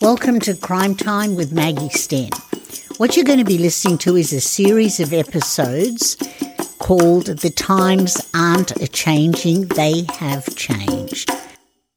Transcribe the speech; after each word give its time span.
Welcome 0.00 0.40
to 0.40 0.54
Crime 0.54 0.94
Time 0.94 1.34
with 1.34 1.52
Maggie 1.52 1.88
Sten. 1.88 2.30
What 2.98 3.16
you're 3.16 3.24
going 3.24 3.38
to 3.38 3.44
be 3.44 3.58
listening 3.58 3.96
to 3.98 4.16
is 4.16 4.32
a 4.32 4.40
series 4.40 5.00
of 5.00 5.12
episodes 5.12 6.16
called 6.78 7.26
The 7.26 7.50
Times 7.50 8.20
Aren't 8.34 8.72
a 8.82 8.88
Changing, 8.88 9.66
They 9.68 10.04
Have 10.18 10.54
Changed. 10.56 11.30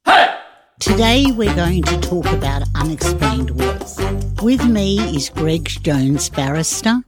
Hey! 0.05 0.37
Today 0.79 1.25
we're 1.31 1.55
going 1.55 1.83
to 1.83 1.99
talk 1.99 2.25
about 2.27 2.63
unexplained 2.75 3.51
wealth. 3.51 3.99
With 4.41 4.65
me 4.65 4.99
is 5.15 5.29
Greg 5.29 5.65
Jones, 5.65 6.29
barrister, 6.29 7.01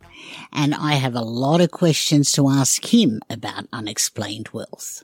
and 0.52 0.74
I 0.74 0.94
have 0.94 1.16
a 1.16 1.22
lot 1.22 1.62
of 1.62 1.72
questions 1.72 2.32
to 2.34 2.50
ask 2.50 2.94
him 2.94 3.22
about 3.30 3.68
unexplained 3.72 4.50
wealth. 4.50 5.04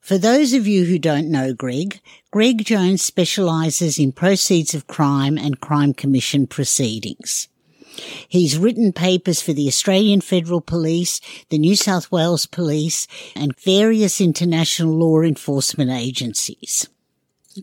For 0.00 0.18
those 0.18 0.54
of 0.54 0.66
you 0.66 0.86
who 0.86 0.98
don't 0.98 1.30
know 1.30 1.52
Greg, 1.54 2.00
Greg 2.30 2.64
Jones 2.64 3.02
specialises 3.02 3.98
in 3.98 4.12
proceeds 4.12 4.74
of 4.74 4.86
crime 4.86 5.38
and 5.38 5.60
crime 5.60 5.94
commission 5.94 6.46
proceedings. 6.46 7.48
He's 8.28 8.58
written 8.58 8.92
papers 8.92 9.42
for 9.42 9.52
the 9.52 9.68
Australian 9.68 10.20
Federal 10.20 10.60
Police, 10.60 11.20
the 11.50 11.58
New 11.58 11.76
South 11.76 12.10
Wales 12.10 12.46
Police, 12.46 13.06
and 13.36 13.58
various 13.60 14.20
international 14.20 14.94
law 14.94 15.20
enforcement 15.20 15.90
agencies. 15.90 16.88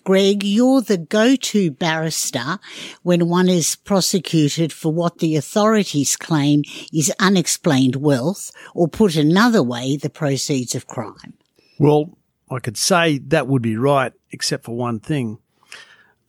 Greg, 0.03 0.43
you're 0.43 0.81
the 0.81 0.97
go-to 0.97 1.71
barrister 1.71 2.59
when 3.03 3.29
one 3.29 3.49
is 3.49 3.77
prosecuted 3.77 4.71
for 4.73 4.91
what 4.91 5.19
the 5.19 5.35
authorities 5.37 6.17
claim 6.17 6.63
is 6.93 7.11
unexplained 7.19 7.95
wealth, 7.95 8.51
or 8.75 8.87
put 8.87 9.15
another 9.15 9.63
way, 9.63 9.97
the 9.97 10.09
proceeds 10.09 10.75
of 10.75 10.87
crime. 10.87 11.33
Well, 11.79 12.16
I 12.49 12.59
could 12.59 12.77
say 12.77 13.17
that 13.17 13.47
would 13.47 13.61
be 13.61 13.75
right, 13.75 14.13
except 14.31 14.65
for 14.65 14.75
one 14.75 14.99
thing, 14.99 15.39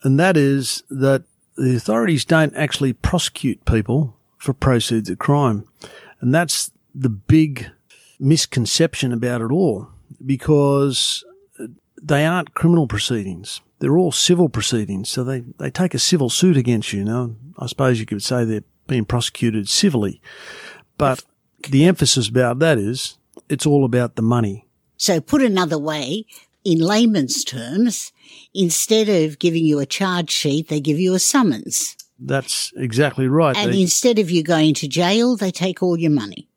and 0.03 0.19
that 0.19 0.37
is 0.37 0.83
that 0.89 1.23
the 1.55 1.75
authorities 1.75 2.23
don't 2.25 2.55
actually 2.55 2.93
prosecute 2.93 3.65
people 3.65 4.15
for 4.37 4.53
proceeds 4.53 5.09
of 5.09 5.19
crime. 5.19 5.65
And 6.21 6.33
that's 6.33 6.71
the 6.95 7.09
big 7.09 7.69
misconception 8.19 9.11
about 9.11 9.41
it 9.41 9.51
all 9.51 9.89
because 10.25 11.23
they 12.01 12.25
aren't 12.25 12.53
criminal 12.53 12.87
proceedings. 12.87 13.61
They're 13.79 13.97
all 13.97 14.11
civil 14.11 14.49
proceedings. 14.49 15.09
So 15.09 15.23
they, 15.23 15.41
they 15.57 15.69
take 15.69 15.93
a 15.93 15.99
civil 15.99 16.29
suit 16.29 16.57
against 16.57 16.93
you. 16.93 17.03
Now, 17.03 17.35
I 17.57 17.67
suppose 17.67 17.99
you 17.99 18.05
could 18.05 18.23
say 18.23 18.43
they're 18.43 18.63
being 18.87 19.05
prosecuted 19.05 19.69
civilly, 19.69 20.21
but 20.97 21.23
the 21.69 21.85
emphasis 21.85 22.29
about 22.29 22.59
that 22.59 22.77
is 22.77 23.17
it's 23.49 23.65
all 23.65 23.85
about 23.85 24.15
the 24.15 24.21
money. 24.21 24.65
So 24.99 25.21
put 25.21 25.41
another 25.41 25.79
way, 25.79 26.25
in 26.65 26.79
layman's 26.79 27.45
terms, 27.45 28.11
instead 28.53 29.07
of 29.07 29.39
giving 29.39 29.65
you 29.65 29.79
a 29.79 29.85
charge 29.85 30.29
sheet, 30.29 30.67
they 30.67 30.81
give 30.81 30.99
you 30.99 31.13
a 31.13 31.19
summons. 31.19 31.95
That's 32.19 32.73
exactly 32.75 33.29
right. 33.29 33.55
And 33.55 33.73
They- 33.73 33.81
instead 33.81 34.19
of 34.19 34.29
you 34.29 34.43
going 34.43 34.73
to 34.75 34.89
jail, 34.89 35.37
they 35.37 35.51
take 35.51 35.81
all 35.81 35.97
your 35.97 36.11
money. 36.11 36.47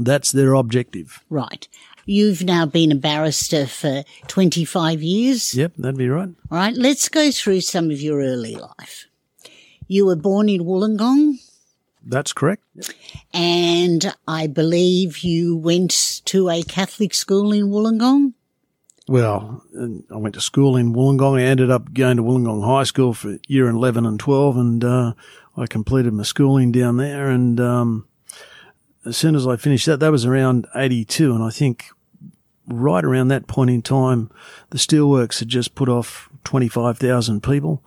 that's 0.00 0.32
their 0.32 0.54
objective. 0.54 1.20
Right. 1.30 1.68
You've 2.06 2.42
now 2.42 2.66
been 2.66 2.90
a 2.90 2.96
barrister 2.96 3.66
for 3.66 4.02
25 4.26 5.02
years. 5.02 5.54
Yep, 5.54 5.74
that'd 5.78 5.96
be 5.98 6.08
right. 6.08 6.30
All 6.50 6.58
right. 6.58 6.74
Let's 6.74 7.08
go 7.08 7.30
through 7.30 7.60
some 7.60 7.90
of 7.92 8.00
your 8.00 8.20
early 8.20 8.56
life. 8.56 9.06
You 9.86 10.06
were 10.06 10.16
born 10.16 10.48
in 10.48 10.62
Wollongong 10.64 11.38
That's 12.06 12.32
correct. 12.32 12.62
and 13.32 14.14
I 14.28 14.46
believe 14.46 15.18
you 15.18 15.56
went 15.56 16.22
to 16.26 16.50
a 16.50 16.62
Catholic 16.62 17.14
school 17.14 17.52
in 17.52 17.68
Wollongong. 17.68 18.34
Well, 19.06 19.62
I 20.10 20.16
went 20.16 20.34
to 20.34 20.40
school 20.40 20.76
in 20.76 20.94
Wollongong. 20.94 21.38
I 21.38 21.42
ended 21.42 21.70
up 21.70 21.92
going 21.92 22.16
to 22.16 22.22
Wollongong 22.22 22.64
High 22.64 22.84
School 22.84 23.12
for 23.12 23.38
year 23.46 23.68
11 23.68 24.06
and 24.06 24.18
12, 24.18 24.56
and 24.56 24.84
uh, 24.84 25.12
I 25.56 25.66
completed 25.66 26.14
my 26.14 26.22
schooling 26.22 26.72
down 26.72 26.96
there. 26.96 27.28
And 27.28 27.60
um, 27.60 28.08
as 29.04 29.16
soon 29.16 29.34
as 29.34 29.46
I 29.46 29.56
finished 29.56 29.86
that, 29.86 30.00
that 30.00 30.12
was 30.12 30.24
around 30.24 30.66
82, 30.74 31.34
and 31.34 31.44
I 31.44 31.50
think 31.50 31.86
right 32.66 33.04
around 33.04 33.28
that 33.28 33.46
point 33.46 33.70
in 33.70 33.82
time, 33.82 34.30
the 34.70 34.78
steelworks 34.78 35.38
had 35.38 35.48
just 35.48 35.74
put 35.74 35.88
off 35.90 36.30
25,000 36.44 37.42
people, 37.42 37.82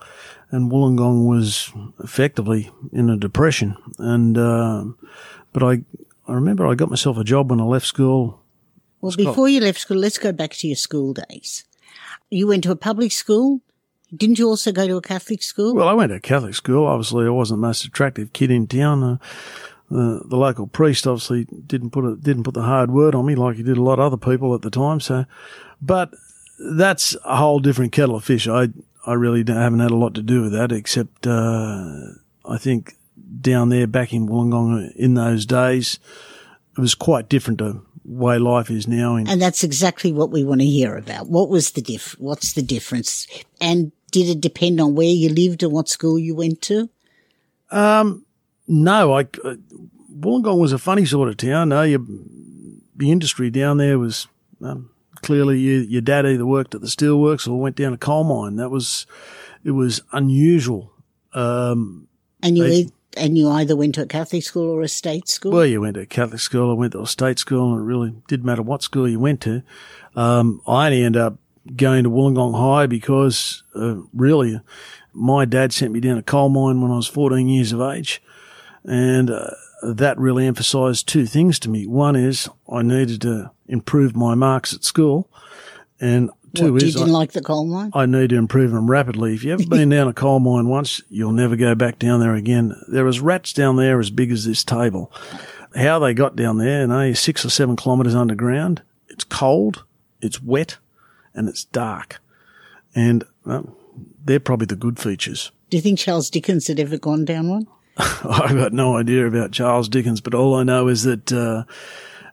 and 0.50 0.70
Wollongong 0.70 1.26
was 1.26 1.72
effectively 2.02 2.70
in 2.92 3.10
a 3.10 3.16
depression. 3.16 3.76
And 3.98 4.38
um 4.38 4.98
but 5.52 5.62
I, 5.62 5.82
I 6.26 6.34
remember 6.34 6.66
I 6.66 6.74
got 6.74 6.90
myself 6.90 7.16
a 7.16 7.24
job 7.24 7.50
when 7.50 7.60
I 7.60 7.64
left 7.64 7.86
school. 7.86 8.42
Well, 9.00 9.12
before 9.16 9.48
you 9.48 9.60
left 9.60 9.78
school, 9.78 9.96
let's 9.96 10.18
go 10.18 10.32
back 10.32 10.52
to 10.54 10.66
your 10.66 10.76
school 10.76 11.14
days. 11.14 11.64
You 12.30 12.46
went 12.46 12.64
to 12.64 12.70
a 12.70 12.76
public 12.76 13.12
school. 13.12 13.60
Didn't 14.14 14.38
you 14.38 14.48
also 14.48 14.72
go 14.72 14.86
to 14.86 14.96
a 14.96 15.02
Catholic 15.02 15.42
school? 15.42 15.74
Well, 15.74 15.88
I 15.88 15.92
went 15.92 16.10
to 16.10 16.16
a 16.16 16.20
Catholic 16.20 16.54
school. 16.54 16.86
Obviously, 16.86 17.26
I 17.26 17.30
wasn't 17.30 17.60
the 17.60 17.66
most 17.66 17.84
attractive 17.84 18.32
kid 18.32 18.50
in 18.50 18.66
town. 18.66 19.02
Uh, 19.02 19.16
the, 19.90 20.22
the 20.24 20.36
local 20.36 20.66
priest 20.66 21.06
obviously 21.06 21.44
didn't 21.44 21.90
put 21.90 22.04
a, 22.04 22.16
didn't 22.16 22.44
put 22.44 22.54
the 22.54 22.62
hard 22.62 22.90
word 22.90 23.14
on 23.14 23.26
me 23.26 23.34
like 23.34 23.56
he 23.56 23.62
did 23.62 23.76
a 23.76 23.82
lot 23.82 23.98
of 23.98 24.12
other 24.12 24.16
people 24.16 24.54
at 24.54 24.62
the 24.62 24.70
time. 24.70 25.00
So, 25.00 25.26
but 25.80 26.12
that's 26.58 27.16
a 27.24 27.36
whole 27.36 27.60
different 27.60 27.92
kettle 27.92 28.16
of 28.16 28.24
fish. 28.24 28.48
I 28.48 28.68
I 29.08 29.14
really 29.14 29.42
haven't 29.46 29.80
had 29.80 29.90
a 29.90 29.96
lot 29.96 30.14
to 30.14 30.22
do 30.22 30.42
with 30.42 30.52
that, 30.52 30.70
except 30.70 31.26
uh, 31.26 32.12
I 32.44 32.58
think 32.58 32.94
down 33.40 33.70
there 33.70 33.86
back 33.86 34.12
in 34.12 34.28
Wollongong 34.28 34.94
in 34.96 35.14
those 35.14 35.46
days, 35.46 35.98
it 36.76 36.80
was 36.80 36.94
quite 36.94 37.28
different 37.28 37.58
to 37.60 37.82
way 38.04 38.38
life 38.38 38.70
is 38.70 38.86
now. 38.86 39.16
In 39.16 39.28
and 39.28 39.40
that's 39.40 39.64
exactly 39.64 40.12
what 40.12 40.30
we 40.30 40.44
want 40.44 40.60
to 40.60 40.66
hear 40.66 40.96
about. 40.96 41.28
What 41.28 41.48
was 41.48 41.72
the 41.72 41.80
diff? 41.80 42.16
What's 42.18 42.52
the 42.52 42.62
difference? 42.62 43.26
And 43.60 43.92
did 44.10 44.28
it 44.28 44.40
depend 44.40 44.80
on 44.80 44.94
where 44.94 45.08
you 45.08 45.30
lived 45.30 45.62
and 45.62 45.72
what 45.72 45.88
school 45.88 46.18
you 46.18 46.34
went 46.34 46.60
to? 46.62 46.90
No, 48.66 49.16
I, 49.16 49.20
uh, 49.22 49.56
Wollongong 50.14 50.60
was 50.60 50.72
a 50.72 50.78
funny 50.78 51.06
sort 51.06 51.30
of 51.30 51.38
town. 51.38 51.70
No, 51.70 51.82
you, 51.82 52.24
the 52.94 53.10
industry 53.10 53.48
down 53.50 53.78
there 53.78 53.98
was 53.98 54.28
um, 54.62 54.90
clearly 55.22 55.58
you, 55.58 55.78
your 55.80 56.00
dad 56.02 56.26
either 56.26 56.46
worked 56.46 56.74
at 56.74 56.80
the 56.80 56.86
steelworks 56.86 57.46
or 57.48 57.60
went 57.60 57.76
down 57.76 57.92
a 57.92 57.98
coal 57.98 58.24
mine. 58.24 58.56
That 58.56 58.70
was 58.70 59.06
it 59.64 59.72
was 59.72 60.00
unusual. 60.12 60.92
Um, 61.32 62.08
And 62.42 62.56
you 62.56 62.64
eith- 62.64 62.92
and 63.16 63.36
you 63.36 63.48
either 63.50 63.74
went 63.74 63.94
to 63.96 64.02
a 64.02 64.06
Catholic 64.06 64.42
school 64.44 64.70
or 64.70 64.82
a 64.82 64.88
state 64.88 65.28
school. 65.28 65.50
well, 65.52 65.66
you 65.66 65.80
went 65.80 65.94
to 65.94 66.02
a 66.02 66.06
Catholic 66.06 66.40
school, 66.40 66.70
I 66.70 66.74
went 66.74 66.92
to 66.92 67.02
a 67.02 67.06
state 67.06 67.38
school, 67.38 67.72
and 67.72 67.80
it 67.80 67.84
really 67.84 68.14
didn't 68.28 68.46
matter 68.46 68.62
what 68.62 68.82
school 68.82 69.08
you 69.08 69.18
went 69.18 69.40
to. 69.42 69.62
Um, 70.14 70.60
I 70.66 70.86
only 70.86 71.02
ended 71.02 71.20
up 71.22 71.36
going 71.74 72.04
to 72.04 72.10
Wollongong 72.10 72.54
High 72.56 72.86
because 72.86 73.62
uh, 73.74 73.96
really 74.14 74.60
my 75.12 75.44
dad 75.46 75.72
sent 75.72 75.92
me 75.92 76.00
down 76.00 76.16
a 76.18 76.22
coal 76.22 76.48
mine 76.48 76.80
when 76.80 76.92
I 76.92 76.96
was 76.96 77.08
14 77.08 77.48
years 77.48 77.72
of 77.72 77.80
age. 77.80 78.22
And 78.84 79.30
uh, 79.30 79.50
that 79.82 80.18
really 80.18 80.46
emphasised 80.46 81.06
two 81.06 81.26
things 81.26 81.58
to 81.60 81.70
me. 81.70 81.86
One 81.86 82.16
is 82.16 82.48
I 82.70 82.82
needed 82.82 83.20
to 83.22 83.50
improve 83.66 84.16
my 84.16 84.34
marks 84.34 84.74
at 84.74 84.84
school, 84.84 85.30
and 86.00 86.30
two 86.54 86.72
what, 86.72 86.82
you 86.82 86.92
didn't 86.92 87.08
I, 87.08 87.12
like 87.12 87.32
the 87.32 87.42
coal 87.42 87.66
mine. 87.66 87.90
I 87.94 88.06
need 88.06 88.30
to 88.30 88.36
improve 88.36 88.72
them 88.72 88.90
rapidly. 88.90 89.34
If 89.34 89.44
you 89.44 89.52
ever 89.52 89.66
been 89.66 89.90
down 89.90 90.08
a 90.08 90.12
coal 90.12 90.40
mine 90.40 90.68
once, 90.68 91.02
you'll 91.08 91.32
never 91.32 91.56
go 91.56 91.74
back 91.74 91.98
down 91.98 92.20
there 92.20 92.34
again. 92.34 92.74
There 92.88 93.04
was 93.04 93.20
rats 93.20 93.52
down 93.52 93.76
there 93.76 94.00
as 94.00 94.10
big 94.10 94.32
as 94.32 94.44
this 94.44 94.64
table. 94.64 95.12
How 95.76 95.98
they 95.98 96.14
got 96.14 96.34
down 96.34 96.58
there, 96.58 96.82
you 96.82 96.86
know, 96.86 97.12
six 97.12 97.44
or 97.44 97.50
seven 97.50 97.76
kilometres 97.76 98.14
underground. 98.14 98.82
It's 99.08 99.24
cold, 99.24 99.84
it's 100.20 100.42
wet, 100.42 100.78
and 101.34 101.48
it's 101.48 101.64
dark. 101.64 102.20
And 102.94 103.24
well, 103.44 103.76
they're 104.24 104.40
probably 104.40 104.66
the 104.66 104.76
good 104.76 104.98
features. 104.98 105.52
Do 105.70 105.76
you 105.76 105.82
think 105.82 105.98
Charles 105.98 106.30
Dickens 106.30 106.66
had 106.66 106.80
ever 106.80 106.96
gone 106.96 107.24
down 107.24 107.48
one? 107.50 107.66
I've 108.24 108.56
got 108.56 108.72
no 108.72 108.96
idea 108.96 109.26
about 109.26 109.50
Charles 109.52 109.88
Dickens, 109.88 110.20
but 110.20 110.34
all 110.34 110.54
I 110.54 110.62
know 110.62 110.86
is 110.86 111.02
that 111.02 111.32
uh, 111.32 111.64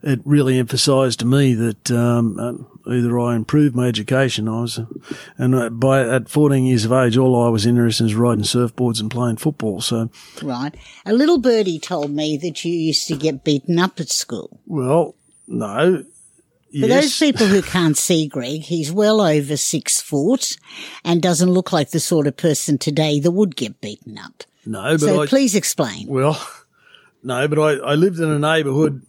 it 0.03 0.19
really 0.23 0.59
emphasised 0.59 1.19
to 1.19 1.25
me 1.25 1.55
that 1.55 1.89
um, 1.89 2.39
uh, 2.39 2.91
either 2.91 3.19
I 3.19 3.35
improved 3.35 3.75
my 3.75 3.87
education, 3.87 4.47
I 4.47 4.61
was, 4.61 4.79
and 5.37 5.55
uh, 5.55 5.69
by 5.71 6.07
at 6.07 6.29
14 6.29 6.63
years 6.65 6.85
of 6.85 6.91
age, 6.91 7.17
all 7.17 7.41
I 7.41 7.49
was 7.49 7.65
interested 7.65 8.03
in 8.03 8.05
was 8.05 8.15
riding 8.15 8.43
surfboards 8.43 8.99
and 8.99 9.09
playing 9.09 9.37
football. 9.37 9.81
So, 9.81 10.09
Right. 10.43 10.75
A 11.05 11.13
little 11.13 11.39
birdie 11.39 11.79
told 11.79 12.11
me 12.11 12.37
that 12.37 12.63
you 12.63 12.71
used 12.71 13.07
to 13.07 13.15
get 13.15 13.43
beaten 13.43 13.79
up 13.79 13.99
at 13.99 14.09
school. 14.09 14.59
well, 14.67 15.15
no. 15.47 16.03
For 16.79 16.87
those 16.87 17.17
people 17.17 17.47
who 17.47 17.61
can't 17.63 17.97
see 17.97 18.27
Greg, 18.27 18.61
he's 18.61 18.91
well 18.91 19.21
over 19.21 19.55
six 19.55 20.01
foot 20.01 20.57
and 21.05 21.21
doesn't 21.21 21.49
look 21.49 21.71
like 21.71 21.91
the 21.91 21.99
sort 21.99 22.27
of 22.27 22.35
person 22.35 22.77
today 22.77 23.19
that 23.21 23.31
would 23.31 23.55
get 23.55 23.79
beaten 23.79 24.17
up. 24.17 24.43
No, 24.65 24.93
but 24.93 24.99
So 24.99 25.21
I, 25.23 25.27
please 25.27 25.55
explain. 25.55 26.07
Well, 26.07 26.45
no, 27.23 27.47
but 27.47 27.59
I, 27.59 27.91
I 27.91 27.95
lived 27.95 28.19
in 28.19 28.29
a 28.29 28.39
neighbourhood 28.39 29.01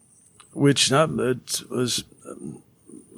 which 0.56 0.91
no, 0.91 1.05
it 1.20 1.62
was 1.70 2.05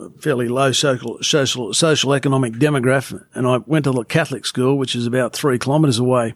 a 0.01 0.11
fairly 0.21 0.49
low 0.49 0.73
social, 0.73 1.19
social, 1.23 1.73
social 1.73 2.13
economic 2.13 2.55
demographic, 2.55 3.25
and 3.35 3.47
I 3.47 3.59
went 3.59 3.85
to 3.85 3.93
the 3.93 4.05
Catholic 4.05 4.45
school, 4.45 4.77
which 4.77 4.95
is 4.95 5.07
about 5.07 5.33
three 5.33 5.59
kilometres 5.59 5.99
away, 5.99 6.35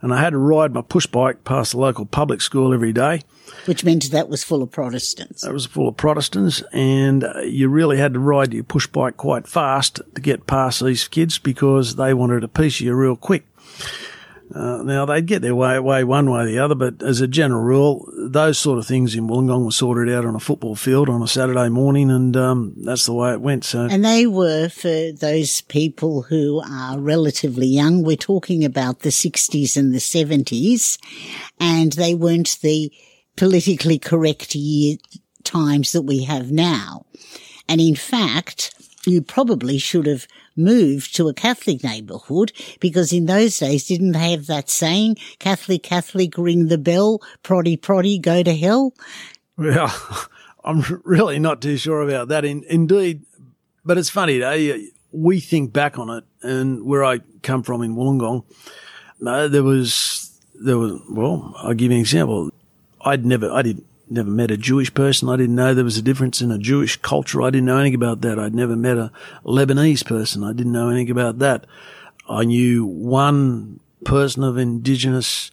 and 0.00 0.12
I 0.12 0.20
had 0.20 0.30
to 0.30 0.38
ride 0.38 0.74
my 0.74 0.82
push 0.82 1.06
bike 1.06 1.44
past 1.44 1.72
the 1.72 1.78
local 1.78 2.04
public 2.04 2.40
school 2.40 2.74
every 2.74 2.92
day. 2.92 3.22
Which 3.64 3.84
meant 3.84 4.10
that 4.10 4.28
was 4.28 4.44
full 4.44 4.62
of 4.62 4.70
Protestants. 4.70 5.44
It 5.44 5.52
was 5.52 5.66
full 5.66 5.88
of 5.88 5.96
Protestants, 5.96 6.62
and 6.72 7.24
uh, 7.24 7.40
you 7.40 7.68
really 7.68 7.96
had 7.96 8.12
to 8.14 8.20
ride 8.20 8.52
your 8.52 8.64
push 8.64 8.86
bike 8.86 9.16
quite 9.16 9.48
fast 9.48 10.00
to 10.14 10.20
get 10.20 10.46
past 10.46 10.84
these 10.84 11.08
kids 11.08 11.38
because 11.38 11.96
they 11.96 12.12
wanted 12.12 12.44
a 12.44 12.48
piece 12.48 12.80
of 12.80 12.86
you 12.86 12.94
real 12.94 13.16
quick. 13.16 13.46
Uh, 14.54 14.82
now 14.82 15.04
they'd 15.04 15.26
get 15.26 15.42
their 15.42 15.54
way, 15.54 15.78
way 15.78 16.04
one 16.04 16.30
way 16.30 16.40
or 16.40 16.46
the 16.46 16.58
other, 16.58 16.74
but 16.74 17.02
as 17.02 17.20
a 17.20 17.28
general 17.28 17.62
rule, 17.62 18.10
those 18.16 18.58
sort 18.58 18.78
of 18.78 18.86
things 18.86 19.14
in 19.14 19.28
Wollongong 19.28 19.64
were 19.64 19.70
sorted 19.70 20.12
out 20.12 20.24
on 20.24 20.34
a 20.34 20.40
football 20.40 20.74
field 20.74 21.08
on 21.08 21.22
a 21.22 21.28
Saturday 21.28 21.68
morning, 21.68 22.10
and 22.10 22.36
um, 22.36 22.74
that's 22.78 23.06
the 23.06 23.12
way 23.12 23.32
it 23.32 23.40
went. 23.42 23.64
So, 23.64 23.86
and 23.90 24.04
they 24.04 24.26
were 24.26 24.68
for 24.68 25.12
those 25.12 25.60
people 25.62 26.22
who 26.22 26.62
are 26.66 26.98
relatively 26.98 27.66
young. 27.66 28.02
We're 28.02 28.16
talking 28.16 28.64
about 28.64 29.00
the 29.00 29.10
'60s 29.10 29.76
and 29.76 29.92
the 29.92 29.98
'70s, 29.98 30.98
and 31.60 31.92
they 31.92 32.14
weren't 32.14 32.58
the 32.62 32.90
politically 33.36 33.98
correct 33.98 34.54
year 34.54 34.96
times 35.44 35.92
that 35.92 36.02
we 36.02 36.24
have 36.24 36.50
now. 36.50 37.04
And 37.68 37.80
in 37.80 37.94
fact, 37.96 38.74
you 39.08 39.22
probably 39.22 39.78
should 39.78 40.06
have 40.06 40.26
moved 40.56 41.14
to 41.16 41.28
a 41.28 41.34
Catholic 41.34 41.82
neighbourhood 41.82 42.52
because 42.80 43.12
in 43.12 43.26
those 43.26 43.58
days 43.58 43.86
didn't 43.86 44.12
they 44.12 44.32
have 44.32 44.46
that 44.46 44.68
saying, 44.68 45.16
Catholic, 45.38 45.82
Catholic, 45.82 46.36
ring 46.36 46.68
the 46.68 46.78
bell, 46.78 47.20
proddy, 47.42 47.78
proddy, 47.78 48.20
go 48.20 48.42
to 48.42 48.54
hell? 48.54 48.94
Well, 49.56 49.94
I'm 50.64 50.82
really 51.04 51.38
not 51.38 51.62
too 51.62 51.76
sure 51.76 52.02
about 52.02 52.28
that. 52.28 52.44
In, 52.44 52.64
indeed, 52.68 53.24
but 53.84 53.98
it's 53.98 54.10
funny, 54.10 54.42
eh? 54.42 54.78
we 55.10 55.40
think 55.40 55.72
back 55.72 55.98
on 55.98 56.10
it 56.10 56.24
and 56.42 56.84
where 56.84 57.04
I 57.04 57.20
come 57.42 57.62
from 57.62 57.82
in 57.82 57.96
Wollongong, 57.96 58.44
no, 59.20 59.48
there 59.48 59.62
was, 59.62 60.38
there 60.54 60.78
was, 60.78 61.00
well, 61.10 61.54
I'll 61.56 61.74
give 61.74 61.90
you 61.90 61.96
an 61.96 62.00
example. 62.00 62.50
I'd 63.00 63.24
never, 63.24 63.50
I 63.50 63.62
did 63.62 63.84
never 64.10 64.30
met 64.30 64.50
a 64.50 64.56
Jewish 64.56 64.92
person. 64.92 65.28
I 65.28 65.36
didn't 65.36 65.54
know 65.54 65.74
there 65.74 65.84
was 65.84 65.98
a 65.98 66.02
difference 66.02 66.40
in 66.40 66.50
a 66.50 66.58
Jewish 66.58 66.96
culture. 66.96 67.42
I 67.42 67.50
didn't 67.50 67.66
know 67.66 67.78
anything 67.78 67.94
about 67.94 68.20
that. 68.22 68.38
I'd 68.38 68.54
never 68.54 68.76
met 68.76 68.96
a 68.96 69.12
Lebanese 69.44 70.04
person. 70.04 70.44
I 70.44 70.52
didn't 70.52 70.72
know 70.72 70.88
anything 70.88 71.10
about 71.10 71.38
that. 71.38 71.66
I 72.28 72.44
knew 72.44 72.84
one 72.84 73.80
person 74.04 74.42
of 74.44 74.58
indigenous 74.58 75.50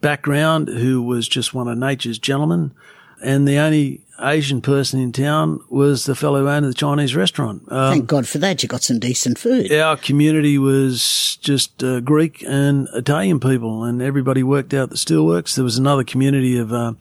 background 0.00 0.68
who 0.68 1.02
was 1.02 1.28
just 1.28 1.54
one 1.54 1.68
of 1.68 1.78
nature's 1.78 2.18
gentlemen. 2.18 2.72
And 3.20 3.48
the 3.48 3.58
only 3.58 4.06
Asian 4.20 4.60
person 4.60 5.00
in 5.00 5.12
town 5.12 5.60
was 5.68 6.04
the 6.04 6.14
fellow 6.14 6.40
who 6.40 6.48
owned 6.48 6.66
the 6.66 6.74
Chinese 6.74 7.16
restaurant. 7.16 7.62
Um, 7.70 7.92
Thank 7.92 8.06
God 8.06 8.28
for 8.28 8.38
that. 8.38 8.62
You 8.62 8.68
got 8.68 8.82
some 8.82 8.98
decent 8.98 9.38
food. 9.38 9.72
Our 9.72 9.96
community 9.96 10.58
was 10.58 11.38
just 11.40 11.82
uh, 11.82 12.00
Greek 12.00 12.42
and 12.46 12.88
Italian 12.94 13.40
people, 13.40 13.84
and 13.84 14.00
everybody 14.00 14.42
worked 14.42 14.74
out 14.74 14.90
the 14.90 14.96
steelworks. 14.96 15.54
There 15.54 15.64
was 15.64 15.78
another 15.78 16.04
community 16.04 16.58
of 16.58 16.72
uh, 16.72 16.94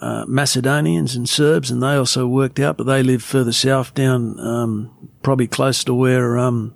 uh, 0.00 0.24
Macedonians 0.26 1.14
and 1.14 1.28
Serbs, 1.28 1.70
and 1.70 1.82
they 1.82 1.94
also 1.94 2.26
worked 2.26 2.58
out, 2.58 2.76
but 2.76 2.84
they 2.84 3.02
live 3.02 3.22
further 3.22 3.52
south 3.52 3.94
down, 3.94 4.38
um, 4.40 5.10
probably 5.22 5.46
close 5.46 5.84
to 5.84 5.94
where 5.94 6.38
um, 6.38 6.74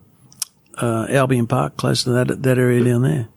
uh, 0.79 1.07
Albion 1.09 1.47
Park, 1.47 1.77
close 1.77 2.05
to 2.05 2.11
that 2.11 2.43
that 2.43 2.59
area 2.59 2.85
down 2.85 3.03
there. 3.03 3.29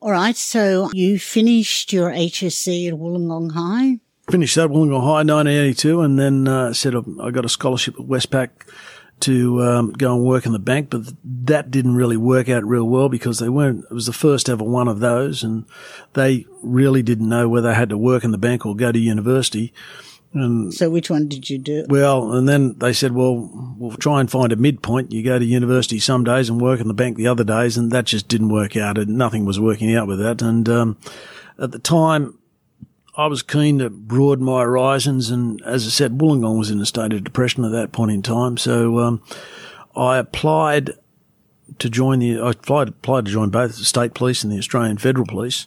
All 0.00 0.10
right, 0.10 0.36
so 0.36 0.90
you 0.92 1.18
finished 1.18 1.92
your 1.92 2.10
HSC 2.10 2.88
at 2.88 2.94
Wollongong 2.94 3.52
High. 3.52 4.00
Finished 4.30 4.56
that 4.56 4.64
at 4.64 4.70
Wollongong 4.70 5.00
High, 5.00 5.22
1982, 5.22 6.00
and 6.00 6.18
then 6.18 6.48
uh, 6.48 6.72
said 6.72 6.94
I 7.20 7.30
got 7.30 7.44
a 7.44 7.48
scholarship 7.48 7.94
at 7.94 8.06
Westpac 8.06 8.50
to 9.22 9.62
um, 9.62 9.92
go 9.92 10.14
and 10.14 10.24
work 10.24 10.46
in 10.46 10.52
the 10.52 10.58
bank, 10.58 10.90
but 10.90 11.02
that 11.24 11.70
didn't 11.70 11.94
really 11.94 12.16
work 12.16 12.48
out 12.48 12.64
real 12.64 12.84
well 12.84 13.08
because 13.08 13.38
they 13.38 13.48
weren't. 13.48 13.84
It 13.90 13.94
was 13.94 14.06
the 14.06 14.12
first 14.12 14.48
ever 14.48 14.64
one 14.64 14.88
of 14.88 15.00
those, 15.00 15.42
and 15.42 15.64
they 16.12 16.46
really 16.62 17.02
didn't 17.02 17.28
know 17.28 17.48
whether 17.48 17.68
they 17.68 17.74
had 17.74 17.88
to 17.90 17.98
work 17.98 18.24
in 18.24 18.30
the 18.30 18.38
bank 18.38 18.66
or 18.66 18.76
go 18.76 18.92
to 18.92 18.98
university. 18.98 19.72
And 20.34 20.72
so, 20.72 20.88
which 20.88 21.10
one 21.10 21.28
did 21.28 21.50
you 21.50 21.58
do? 21.58 21.84
Well, 21.88 22.32
and 22.32 22.48
then 22.48 22.78
they 22.78 22.92
said, 22.92 23.12
"Well, 23.12 23.50
we'll 23.78 23.96
try 23.96 24.20
and 24.20 24.30
find 24.30 24.50
a 24.50 24.56
midpoint. 24.56 25.12
You 25.12 25.22
go 25.22 25.38
to 25.38 25.44
university 25.44 25.98
some 25.98 26.24
days 26.24 26.48
and 26.48 26.60
work 26.60 26.80
in 26.80 26.88
the 26.88 26.94
bank 26.94 27.16
the 27.16 27.26
other 27.26 27.44
days," 27.44 27.76
and 27.76 27.90
that 27.92 28.06
just 28.06 28.28
didn't 28.28 28.48
work 28.48 28.76
out. 28.76 28.98
And 28.98 29.16
nothing 29.18 29.44
was 29.44 29.60
working 29.60 29.94
out 29.94 30.06
with 30.06 30.18
that. 30.20 30.40
And 30.40 30.68
um, 30.68 30.96
at 31.58 31.72
the 31.72 31.78
time, 31.78 32.38
I 33.14 33.26
was 33.26 33.42
keen 33.42 33.78
to 33.80 33.90
broaden 33.90 34.44
my 34.44 34.62
horizons, 34.62 35.30
and 35.30 35.60
as 35.62 35.86
I 35.86 35.90
said, 35.90 36.18
Wollongong 36.18 36.58
was 36.58 36.70
in 36.70 36.80
a 36.80 36.86
state 36.86 37.12
of 37.12 37.24
depression 37.24 37.64
at 37.64 37.72
that 37.72 37.92
point 37.92 38.10
in 38.10 38.22
time. 38.22 38.56
So 38.56 39.00
um, 39.00 39.22
I 39.94 40.16
applied 40.16 40.92
to 41.78 41.90
join 41.90 42.20
the. 42.20 42.40
I 42.40 42.50
applied, 42.50 42.88
applied 42.88 43.26
to 43.26 43.30
join 43.30 43.50
both 43.50 43.76
the 43.76 43.84
state 43.84 44.14
police 44.14 44.42
and 44.42 44.52
the 44.52 44.58
Australian 44.58 44.96
Federal 44.96 45.26
Police, 45.26 45.66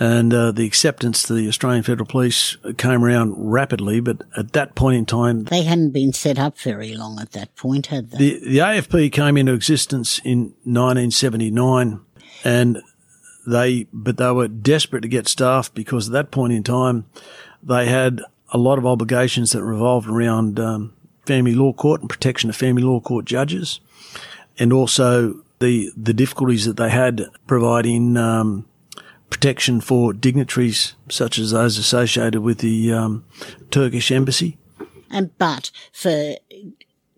and 0.00 0.32
uh, 0.32 0.50
the 0.50 0.64
acceptance 0.66 1.22
to 1.24 1.34
the 1.34 1.46
Australian 1.46 1.82
Federal 1.82 2.06
Police 2.06 2.56
came 2.78 3.04
around 3.04 3.34
rapidly. 3.36 4.00
But 4.00 4.22
at 4.36 4.52
that 4.52 4.74
point 4.74 4.96
in 4.96 5.04
time, 5.04 5.44
they 5.44 5.64
hadn't 5.64 5.90
been 5.90 6.14
set 6.14 6.38
up 6.38 6.58
very 6.58 6.94
long 6.94 7.20
at 7.20 7.32
that 7.32 7.54
point, 7.54 7.88
had 7.88 8.10
they? 8.12 8.18
The, 8.18 8.48
the 8.48 8.58
AFP 8.58 9.12
came 9.12 9.36
into 9.36 9.52
existence 9.52 10.20
in 10.24 10.54
1979, 10.64 12.00
and 12.44 12.82
they, 13.46 13.86
but 13.92 14.16
they 14.16 14.30
were 14.30 14.48
desperate 14.48 15.00
to 15.02 15.08
get 15.08 15.28
staff 15.28 15.72
because 15.74 16.08
at 16.08 16.12
that 16.12 16.30
point 16.30 16.52
in 16.52 16.62
time, 16.62 17.06
they 17.62 17.86
had 17.86 18.22
a 18.50 18.58
lot 18.58 18.78
of 18.78 18.86
obligations 18.86 19.52
that 19.52 19.62
revolved 19.62 20.08
around 20.08 20.60
um, 20.60 20.92
family 21.26 21.54
law 21.54 21.72
court 21.72 22.00
and 22.00 22.10
protection 22.10 22.50
of 22.50 22.56
family 22.56 22.82
law 22.82 23.00
court 23.00 23.24
judges, 23.24 23.80
and 24.58 24.72
also 24.72 25.42
the 25.58 25.90
the 25.96 26.12
difficulties 26.12 26.64
that 26.66 26.76
they 26.76 26.90
had 26.90 27.26
providing 27.46 28.16
um, 28.16 28.66
protection 29.30 29.80
for 29.80 30.12
dignitaries 30.12 30.94
such 31.08 31.38
as 31.38 31.52
those 31.52 31.78
associated 31.78 32.42
with 32.42 32.58
the 32.58 32.92
um, 32.92 33.24
Turkish 33.70 34.10
embassy. 34.10 34.58
And 35.10 35.36
but 35.38 35.70
for 35.92 36.36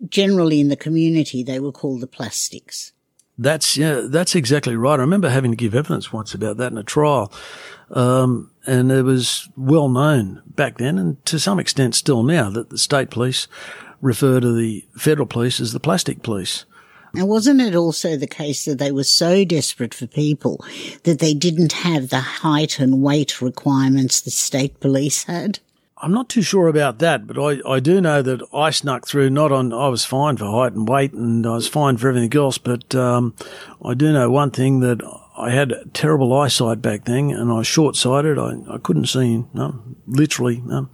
generally 0.09 0.59
in 0.59 0.69
the 0.69 0.75
community, 0.75 1.43
they 1.43 1.59
were 1.59 1.71
called 1.71 2.01
the 2.01 2.07
plastics. 2.07 2.93
That's 3.37 3.75
yeah, 3.75 4.01
that's 4.05 4.35
exactly 4.35 4.75
right. 4.75 4.97
I 4.97 5.03
remember 5.03 5.29
having 5.29 5.51
to 5.51 5.57
give 5.57 5.75
evidence 5.75 6.13
once 6.13 6.33
about 6.33 6.57
that 6.57 6.71
in 6.71 6.77
a 6.77 6.83
trial, 6.83 7.33
um, 7.91 8.51
and 8.65 8.91
it 8.91 9.03
was 9.03 9.49
well 9.57 9.89
known 9.89 10.41
back 10.47 10.77
then, 10.77 10.97
and 10.97 11.23
to 11.25 11.39
some 11.39 11.59
extent 11.59 11.95
still 11.95 12.23
now, 12.23 12.49
that 12.49 12.69
the 12.69 12.77
state 12.77 13.09
police 13.09 13.47
refer 14.01 14.39
to 14.39 14.53
the 14.53 14.85
federal 14.97 15.27
police 15.27 15.59
as 15.59 15.73
the 15.73 15.79
plastic 15.79 16.23
police. 16.23 16.65
And 17.13 17.27
wasn't 17.27 17.61
it 17.61 17.75
also 17.75 18.17
the 18.17 18.27
case 18.27 18.65
that 18.65 18.77
they 18.77 18.91
were 18.91 19.05
so 19.05 19.45
desperate 19.45 19.93
for 19.93 20.05
people 20.05 20.63
that 21.03 21.19
they 21.19 21.33
didn't 21.33 21.71
have 21.71 22.09
the 22.09 22.19
height 22.19 22.79
and 22.79 23.01
weight 23.01 23.41
requirements 23.41 24.21
the 24.21 24.31
state 24.31 24.79
police 24.79 25.23
had? 25.23 25.59
I'm 25.97 26.11
not 26.11 26.27
too 26.27 26.41
sure 26.41 26.67
about 26.67 26.99
that, 26.99 27.25
but 27.25 27.39
I, 27.39 27.61
I 27.67 27.79
do 27.79 28.01
know 28.01 28.21
that 28.21 28.41
I 28.53 28.69
snuck 28.69 29.07
through. 29.07 29.29
Not 29.29 29.53
on, 29.53 29.71
I 29.71 29.87
was 29.87 30.03
fine 30.03 30.35
for 30.35 30.45
height 30.45 30.73
and 30.73 30.87
weight, 30.87 31.13
and 31.13 31.45
I 31.47 31.53
was 31.53 31.69
fine 31.69 31.95
for 31.95 32.09
everything 32.09 32.37
else. 32.37 32.57
But 32.57 32.93
um, 32.93 33.33
I 33.83 33.93
do 33.93 34.11
know 34.11 34.29
one 34.29 34.51
thing 34.51 34.81
that 34.81 35.01
I 35.37 35.51
had 35.51 35.73
terrible 35.93 36.33
eyesight 36.33 36.81
back 36.81 37.05
then, 37.05 37.31
and 37.31 37.49
I 37.49 37.55
was 37.55 37.67
short 37.67 37.95
sighted. 37.95 38.37
I, 38.37 38.57
I 38.69 38.77
couldn't 38.77 39.05
see, 39.05 39.45
no, 39.53 39.81
literally, 40.05 40.61
no, 40.65 40.89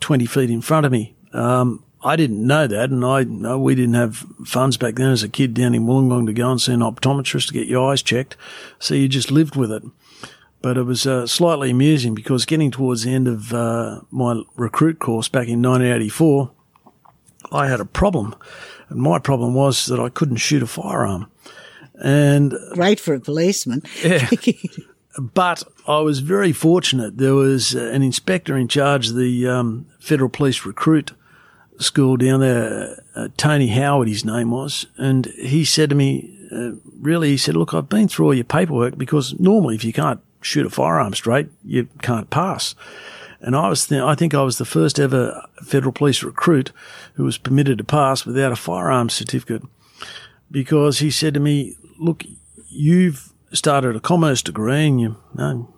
20 0.00 0.26
feet 0.26 0.50
in 0.50 0.60
front 0.60 0.84
of 0.84 0.92
me. 0.92 1.16
Um, 1.32 1.82
I 2.04 2.16
didn't 2.16 2.46
know 2.46 2.66
that, 2.66 2.90
and 2.90 3.04
I 3.04 3.24
no, 3.24 3.58
we 3.58 3.74
didn't 3.74 3.94
have 3.94 4.18
funds 4.44 4.76
back 4.76 4.96
then 4.96 5.10
as 5.10 5.22
a 5.22 5.28
kid 5.28 5.54
down 5.54 5.74
in 5.74 5.86
Wollongong 5.86 6.26
to 6.26 6.32
go 6.32 6.50
and 6.50 6.60
see 6.60 6.72
an 6.72 6.80
optometrist 6.80 7.48
to 7.48 7.54
get 7.54 7.66
your 7.66 7.90
eyes 7.90 8.02
checked. 8.02 8.36
So 8.78 8.94
you 8.94 9.08
just 9.08 9.30
lived 9.30 9.56
with 9.56 9.72
it. 9.72 9.82
But 10.66 10.78
it 10.78 10.82
was 10.82 11.06
uh, 11.06 11.28
slightly 11.28 11.70
amusing 11.70 12.12
because 12.12 12.44
getting 12.44 12.72
towards 12.72 13.04
the 13.04 13.14
end 13.14 13.28
of 13.28 13.54
uh, 13.54 14.00
my 14.10 14.42
recruit 14.56 14.98
course 14.98 15.28
back 15.28 15.46
in 15.46 15.62
1984, 15.62 16.50
I 17.52 17.68
had 17.68 17.78
a 17.78 17.84
problem. 17.84 18.34
And 18.88 18.98
my 18.98 19.20
problem 19.20 19.54
was 19.54 19.86
that 19.86 20.00
I 20.00 20.08
couldn't 20.08 20.38
shoot 20.38 20.64
a 20.64 20.66
firearm. 20.66 21.30
And 22.02 22.52
great 22.72 22.98
for 22.98 23.14
a 23.14 23.20
policeman. 23.20 23.84
yeah. 24.02 24.28
But 25.18 25.62
I 25.86 26.00
was 26.00 26.18
very 26.18 26.52
fortunate. 26.52 27.16
There 27.16 27.36
was 27.36 27.72
an 27.72 28.02
inspector 28.02 28.56
in 28.56 28.66
charge 28.66 29.10
of 29.10 29.14
the 29.14 29.46
um, 29.46 29.86
Federal 30.00 30.30
Police 30.30 30.66
Recruit 30.66 31.12
School 31.78 32.16
down 32.16 32.40
there, 32.40 33.04
uh, 33.14 33.28
Tony 33.36 33.68
Howard, 33.68 34.08
his 34.08 34.24
name 34.24 34.50
was, 34.50 34.86
and 34.98 35.26
he 35.26 35.64
said 35.64 35.90
to 35.90 35.94
me, 35.94 36.36
uh, 36.50 36.72
really, 37.00 37.30
he 37.30 37.36
said, 37.36 37.54
look, 37.54 37.72
I've 37.72 37.88
been 37.88 38.08
through 38.08 38.26
all 38.26 38.34
your 38.34 38.44
paperwork 38.44 38.98
because 38.98 39.38
normally 39.38 39.76
if 39.76 39.84
you 39.84 39.92
can't 39.92 40.20
shoot 40.46 40.66
a 40.66 40.70
firearm 40.70 41.14
straight, 41.14 41.48
you 41.64 41.88
can't 42.02 42.30
pass. 42.30 42.74
And 43.40 43.54
I 43.54 43.68
was, 43.68 43.86
th- 43.86 44.00
I 44.00 44.14
think 44.14 44.34
I 44.34 44.42
was 44.42 44.58
the 44.58 44.64
first 44.64 44.98
ever 44.98 45.46
federal 45.62 45.92
police 45.92 46.22
recruit 46.22 46.72
who 47.14 47.24
was 47.24 47.38
permitted 47.38 47.78
to 47.78 47.84
pass 47.84 48.24
without 48.24 48.52
a 48.52 48.56
firearms 48.56 49.14
certificate 49.14 49.62
because 50.50 51.00
he 51.00 51.10
said 51.10 51.34
to 51.34 51.40
me, 51.40 51.76
look, 51.98 52.24
you've 52.68 53.32
started 53.52 53.96
a 53.96 54.00
commerce 54.00 54.42
degree 54.42 54.86
and 54.86 55.00
you, 55.00 55.08
you, 55.08 55.38
know, 55.38 55.74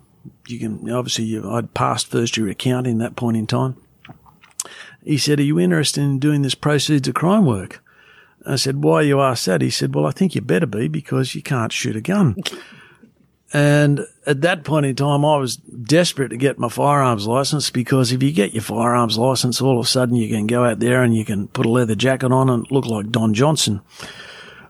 you 0.47 0.59
can, 0.59 0.89
obviously 0.89 1.25
you, 1.25 1.49
I'd 1.49 1.73
passed 1.73 2.07
first 2.07 2.37
year 2.37 2.49
accounting 2.49 3.01
at 3.01 3.09
that 3.09 3.15
point 3.15 3.37
in 3.37 3.47
time. 3.47 3.75
He 5.03 5.17
said, 5.17 5.39
are 5.39 5.43
you 5.43 5.59
interested 5.59 6.01
in 6.01 6.19
doing 6.19 6.41
this 6.41 6.55
proceeds 6.55 7.07
of 7.07 7.15
crime 7.15 7.45
work? 7.45 7.83
I 8.45 8.55
said, 8.55 8.83
why 8.83 9.01
you 9.01 9.21
ask 9.21 9.45
that? 9.45 9.61
He 9.61 9.69
said, 9.69 9.93
well, 9.93 10.05
I 10.05 10.11
think 10.11 10.33
you 10.33 10.41
better 10.41 10.65
be 10.65 10.87
because 10.87 11.35
you 11.35 11.41
can't 11.41 11.73
shoot 11.73 11.95
a 11.95 12.01
gun. 12.01 12.37
And 13.51 14.05
at 14.27 14.41
that 14.41 14.63
point 14.63 14.85
in 14.85 14.95
time, 14.95 15.25
I 15.25 15.37
was 15.37 15.57
desperate 15.57 16.29
to 16.29 16.37
get 16.37 16.59
my 16.59 16.69
firearms 16.69 17.25
license 17.25 17.71
because 17.71 18.11
if 18.11 18.21
you 18.21 18.31
get 18.31 18.53
your 18.53 18.61
firearms 18.61 19.17
license, 19.17 19.59
all 19.59 19.79
of 19.79 19.85
a 19.85 19.89
sudden 19.89 20.15
you 20.15 20.29
can 20.29 20.45
go 20.45 20.65
out 20.65 20.79
there 20.79 21.01
and 21.01 21.15
you 21.15 21.25
can 21.25 21.47
put 21.47 21.65
a 21.65 21.69
leather 21.69 21.95
jacket 21.95 22.31
on 22.31 22.49
and 22.49 22.69
look 22.69 22.85
like 22.85 23.09
Don 23.09 23.33
Johnson. 23.33 23.81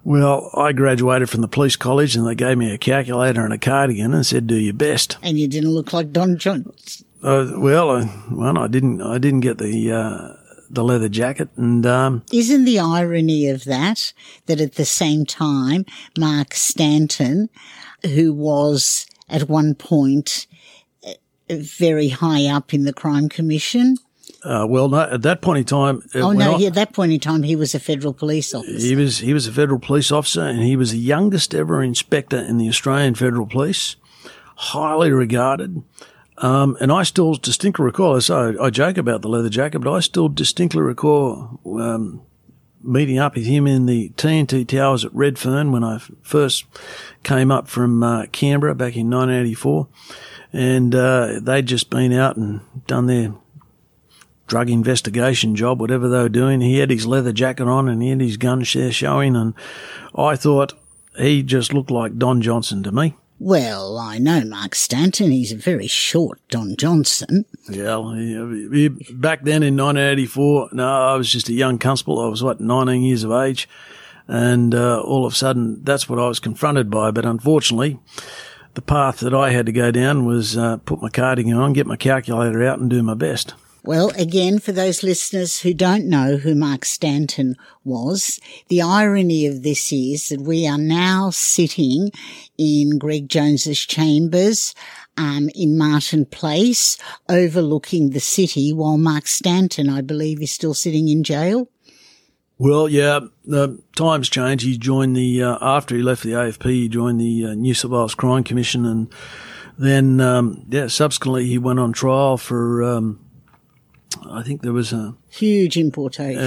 Well, 0.05 0.49
I 0.53 0.71
graduated 0.71 1.29
from 1.29 1.41
the 1.41 1.49
police 1.49 1.75
college 1.75 2.15
and 2.15 2.25
they 2.25 2.35
gave 2.35 2.57
me 2.57 2.73
a 2.73 2.77
calculator 2.77 3.43
and 3.43 3.53
a 3.53 3.57
cardigan 3.57 4.13
and 4.13 4.25
said, 4.25 4.47
do 4.47 4.55
your 4.55 4.73
best. 4.73 5.17
And 5.21 5.37
you 5.37 5.47
didn't 5.47 5.71
look 5.71 5.91
like 5.91 6.13
Don 6.13 6.37
Johnson. 6.37 7.05
Uh, 7.21 7.51
well, 7.57 7.91
I, 7.91 8.09
well, 8.31 8.57
I 8.57 8.67
didn't, 8.67 9.01
I 9.01 9.17
didn't 9.17 9.41
get 9.41 9.57
the, 9.57 9.91
uh, 9.91 10.35
the 10.69 10.85
leather 10.85 11.09
jacket 11.09 11.49
and, 11.57 11.85
um, 11.85 12.23
Isn't 12.31 12.63
the 12.63 12.79
irony 12.79 13.49
of 13.49 13.65
that, 13.65 14.13
that 14.45 14.61
at 14.61 14.75
the 14.75 14.85
same 14.85 15.25
time, 15.25 15.85
Mark 16.17 16.51
Standen, 16.51 17.49
who 18.05 18.33
was 18.33 19.05
at 19.29 19.49
one 19.49 19.75
point 19.75 20.47
very 21.49 22.09
high 22.09 22.45
up 22.45 22.73
in 22.73 22.83
the 22.85 22.93
crime 22.93 23.27
commission, 23.29 23.95
uh, 24.43 24.65
well, 24.69 24.87
no, 24.87 25.01
at 25.01 25.21
that 25.23 25.41
point 25.41 25.57
in 25.59 25.65
time, 25.65 26.01
uh, 26.15 26.19
Oh 26.19 26.31
no! 26.31 26.55
I- 26.55 26.63
at 26.63 26.73
that 26.75 26.93
point 26.93 27.11
in 27.11 27.19
time, 27.19 27.43
he 27.43 27.55
was 27.55 27.75
a 27.75 27.79
federal 27.79 28.13
police 28.13 28.53
officer. 28.53 28.77
He 28.87 28.95
was 28.95 29.17
he 29.19 29.33
was 29.33 29.47
a 29.47 29.51
federal 29.51 29.79
police 29.79 30.11
officer, 30.11 30.41
and 30.43 30.61
he 30.63 30.75
was 30.77 30.91
the 30.91 30.97
youngest 30.99 31.53
ever 31.53 31.83
inspector 31.83 32.37
in 32.37 32.57
the 32.57 32.69
Australian 32.69 33.15
Federal 33.15 33.45
Police, 33.47 33.95
highly 34.55 35.11
regarded. 35.11 35.83
Um, 36.37 36.77
and 36.79 36.89
I 36.89 37.03
still 37.03 37.33
distinctly 37.33 37.83
recall. 37.83 38.21
So 38.21 38.55
I 38.61 38.69
joke 38.69 38.97
about 38.97 39.21
the 39.23 39.27
leather 39.27 39.49
jacket, 39.49 39.79
but 39.79 39.91
I 39.91 39.99
still 39.99 40.29
distinctly 40.29 40.81
recall 40.81 41.59
um, 41.65 42.21
meeting 42.81 43.19
up 43.19 43.35
with 43.35 43.45
him 43.45 43.67
in 43.67 43.85
the 43.85 44.09
TNT 44.15 44.67
Towers 44.67 45.05
at 45.05 45.13
Redfern 45.13 45.71
when 45.71 45.83
I 45.83 45.99
first 46.21 46.65
came 47.23 47.51
up 47.51 47.67
from 47.67 48.03
uh, 48.03 48.25
Canberra 48.27 48.75
back 48.75 48.95
in 48.95 49.09
1984, 49.09 49.87
and 50.53 50.95
uh, 50.95 51.39
they'd 51.41 51.65
just 51.65 51.89
been 51.89 52.13
out 52.13 52.37
and 52.37 52.61
done 52.87 53.07
their 53.07 53.33
drug 54.47 54.69
investigation 54.69 55.55
job, 55.55 55.79
whatever 55.79 56.09
they 56.09 56.21
were 56.21 56.29
doing. 56.29 56.61
He 56.61 56.79
had 56.79 56.89
his 56.89 57.05
leather 57.05 57.31
jacket 57.31 57.67
on 57.67 57.87
and 57.87 58.01
he 58.01 58.09
had 58.09 58.21
his 58.21 58.37
gun 58.37 58.63
share 58.63 58.91
showing, 58.91 59.35
and 59.35 59.53
I 60.15 60.35
thought 60.35 60.73
he 61.17 61.43
just 61.43 61.73
looked 61.73 61.91
like 61.91 62.17
Don 62.17 62.41
Johnson 62.41 62.83
to 62.83 62.91
me. 62.91 63.15
Well, 63.39 63.97
I 63.97 64.17
know 64.17 64.43
Mark 64.43 64.75
Standen. 64.75 65.31
He's 65.31 65.53
a 65.53 65.57
very 65.57 65.87
short 65.87 66.41
Don 66.49 66.75
Johnson. 66.75 67.45
Yeah, 67.69 67.95
back 69.13 69.43
then 69.43 69.63
in 69.63 69.77
1984, 69.77 70.69
no, 70.73 70.85
I 70.85 71.15
was 71.15 71.31
just 71.31 71.47
a 71.47 71.53
young 71.53 71.77
constable. 71.77 72.19
I 72.19 72.27
was 72.27 72.43
what 72.43 72.59
19 72.59 73.01
years 73.01 73.23
of 73.23 73.31
age, 73.31 73.69
and 74.27 74.75
uh, 74.75 74.99
all 74.99 75.25
of 75.25 75.31
a 75.31 75.35
sudden, 75.35 75.81
that's 75.85 76.09
what 76.09 76.19
I 76.19 76.27
was 76.27 76.41
confronted 76.41 76.89
by. 76.89 77.11
But 77.11 77.25
unfortunately, 77.25 77.97
the 78.73 78.81
path 78.81 79.21
that 79.21 79.33
I 79.33 79.51
had 79.51 79.65
to 79.67 79.71
go 79.71 79.89
down 79.89 80.25
was 80.25 80.57
uh, 80.57 80.77
put 80.77 81.01
my 81.01 81.09
cardigan 81.09 81.55
on, 81.55 81.71
get 81.71 81.87
my 81.87 81.95
calculator 81.95 82.61
out, 82.65 82.79
and 82.79 82.89
do 82.89 83.01
my 83.01 83.13
best. 83.13 83.53
Well, 83.83 84.11
again, 84.17 84.59
for 84.59 84.73
those 84.73 85.03
listeners 85.03 85.61
who 85.61 85.73
don't 85.73 86.05
know 86.05 86.37
who 86.37 86.53
Mark 86.53 86.81
Standen 86.81 87.55
was, 87.83 88.39
the 88.67 88.81
irony 88.81 89.45
of 89.45 89.63
this 89.63 89.93
is 89.93 90.29
that 90.29 90.41
we 90.41 90.67
are 90.67 90.77
now 90.77 91.29
sitting 91.29 92.11
in 92.57 92.97
Greg 92.97 93.29
Jones's 93.29 93.79
chambers 93.79 94.75
um, 95.15 95.49
in 95.55 95.77
Martin 95.77 96.25
Place, 96.25 96.97
overlooking 97.29 98.09
the 98.09 98.19
city, 98.19 98.73
while 98.73 98.97
Mark 98.97 99.25
Standen, 99.25 99.89
I 99.89 100.01
believe, 100.01 100.41
is 100.41 100.51
still 100.51 100.73
sitting 100.73 101.07
in 101.07 101.23
jail. 101.23 101.69
Well, 102.57 102.89
yeah, 102.89 103.21
the 103.45 103.81
times 103.95 104.29
changed. 104.29 104.65
He 104.65 104.77
joined 104.77 105.15
the 105.15 105.41
uh, 105.41 105.57
after 105.61 105.95
he 105.95 106.01
left 106.01 106.23
the 106.23 106.31
AFP. 106.31 106.65
He 106.65 106.89
joined 106.89 107.21
the 107.21 107.45
uh, 107.45 107.53
New 107.53 107.73
South 107.73 107.91
Wales 107.91 108.15
Crime 108.15 108.43
Commission, 108.43 108.85
and 108.85 109.13
then 109.77 110.19
um, 110.19 110.65
yeah, 110.69 110.87
subsequently 110.87 111.45
he 111.45 111.57
went 111.57 111.79
on 111.79 111.93
trial 111.93 112.35
for. 112.35 112.83
Um, 112.83 113.25
I 114.29 114.43
think 114.43 114.61
there 114.61 114.73
was 114.73 114.91
a, 114.91 115.15
Huge 115.29 115.77
importation. 115.77 116.41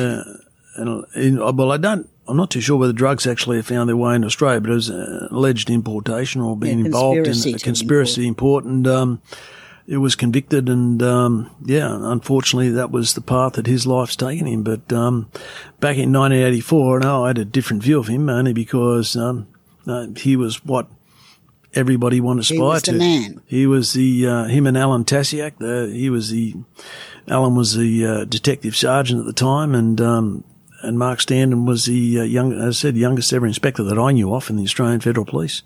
an 0.77 1.05
in, 1.15 1.39
well, 1.57 1.73
I 1.73 1.77
don't. 1.77 2.09
I'm 2.29 2.37
not 2.37 2.51
too 2.51 2.61
sure 2.61 2.77
whether 2.79 2.93
drugs 2.93 3.27
actually 3.27 3.61
found 3.63 3.89
their 3.89 3.97
way 3.97 4.15
in 4.15 4.25
Australia, 4.25 4.61
but 4.61 4.71
it 4.71 4.75
was 4.75 4.89
an 4.89 5.29
alleged 5.33 5.71
importation 5.71 6.41
or 6.41 6.57
being 6.57 6.79
Yeah, 6.79 6.85
involved 6.87 7.27
in 7.27 7.55
a 7.55 7.59
conspiracy 7.59 8.29
import, 8.29 8.65
and 8.65 8.87
um, 8.87 9.21
it 9.89 9.97
was 9.97 10.15
convicted, 10.15 10.69
and 10.69 11.03
um, 11.03 11.51
yeah, 11.65 11.89
unfortunately, 11.91 12.71
that 12.71 12.91
was 12.93 13.15
the 13.15 13.21
path 13.21 13.55
that 13.55 13.67
his 13.67 13.87
life's 13.89 14.15
taken 14.17 14.47
him. 14.47 14.63
But 14.63 14.93
um, 14.93 15.31
back 15.81 15.97
in 15.97 16.13
1984, 16.13 17.01
no, 17.01 17.25
I 17.25 17.29
had 17.29 17.39
a 17.39 17.45
different 17.45 17.83
view 17.83 17.99
of 17.99 18.07
him, 18.07 18.29
only 18.31 18.53
because 18.53 19.17
um, 19.17 19.49
uh, 19.87 20.07
he 20.17 20.37
was 20.37 20.65
what 20.65 20.87
everybody 21.75 22.21
wanted 22.21 22.45
to 22.45 22.55
He 22.55 22.59
aspire 22.61 22.69
was 22.69 22.83
the 22.83 22.93
to. 22.93 22.99
man. 22.99 23.43
He 23.47 23.67
was 23.67 23.93
the 23.95 24.27
uh, 24.29 24.45
him 24.45 24.67
and 24.69 24.79
Alan 24.79 25.05
Tasiak. 25.05 25.59
The, 25.59 25.91
he 25.93 26.09
was 26.09 26.31
the 26.31 26.55
Alan 27.29 27.55
was 27.55 27.77
the 27.77 28.07
uh, 28.07 28.25
detective 28.25 28.77
sergeant 28.77 29.21
at 29.21 29.27
the 29.27 29.33
time, 29.33 29.75
and 29.75 30.01
um, 30.01 30.45
and 30.83 30.99
Mark 30.99 31.21
Standen 31.21 31.65
was 31.67 31.87
the 31.87 32.21
uh, 32.21 32.23
young, 32.23 32.53
as 32.53 32.79
I 32.79 32.89
said, 32.89 32.97
youngest 32.97 33.33
ever 33.33 33.47
inspector 33.47 33.83
that 33.85 33.99
I 33.99 34.13
knew 34.13 34.35
of 34.35 34.51
in 34.51 34.57
the 34.57 34.65
Australian 34.65 35.01
Federal 35.01 35.25
Police. 35.25 35.63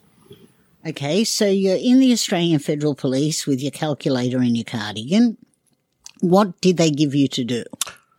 Okay, 0.87 1.25
so 1.25 1.47
you're 1.47 1.77
in 1.77 1.99
the 1.99 2.13
Australian 2.13 2.61
Federal 2.61 2.95
Police 2.95 3.47
with 3.47 3.61
your 3.61 3.73
calculator 3.73 4.39
and 4.39 4.57
your 4.57 4.65
cardigan. 4.65 5.37
What 6.21 6.61
did 6.61 6.77
they 6.77 6.91
give 6.91 7.15
you 7.15 7.29
to 7.29 7.45
do? 7.45 7.65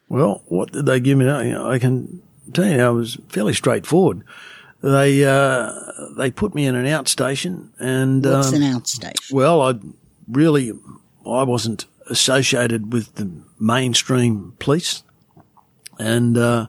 Well, 0.10 0.42
what 0.48 0.72
did 0.72 0.86
they 0.86 1.00
give 1.00 1.18
me? 1.18 1.26
You 1.26 1.52
know, 1.52 1.70
I 1.70 1.80
can 1.80 2.22
tell 2.54 2.66
you, 2.66 2.82
I 2.82 2.90
was 2.90 3.18
fairly 3.30 3.54
straightforward. 3.54 4.24
They 4.82 5.26
uh, 5.26 5.72
they 6.18 6.30
put 6.30 6.54
me 6.54 6.66
in 6.66 6.76
an 6.76 6.86
outstation, 6.86 7.70
and 7.80 8.26
What's 8.26 8.50
um, 8.50 8.62
an 8.62 8.74
outstation? 8.74 9.32
Well, 9.32 9.62
I 9.62 9.76
really 10.28 10.72
I 11.26 11.44
wasn't 11.44 11.86
associated 12.10 12.94
with 12.94 13.16
the 13.16 13.30
mainstream 13.60 14.54
police, 14.60 15.04
and 16.00 16.38
uh, 16.38 16.68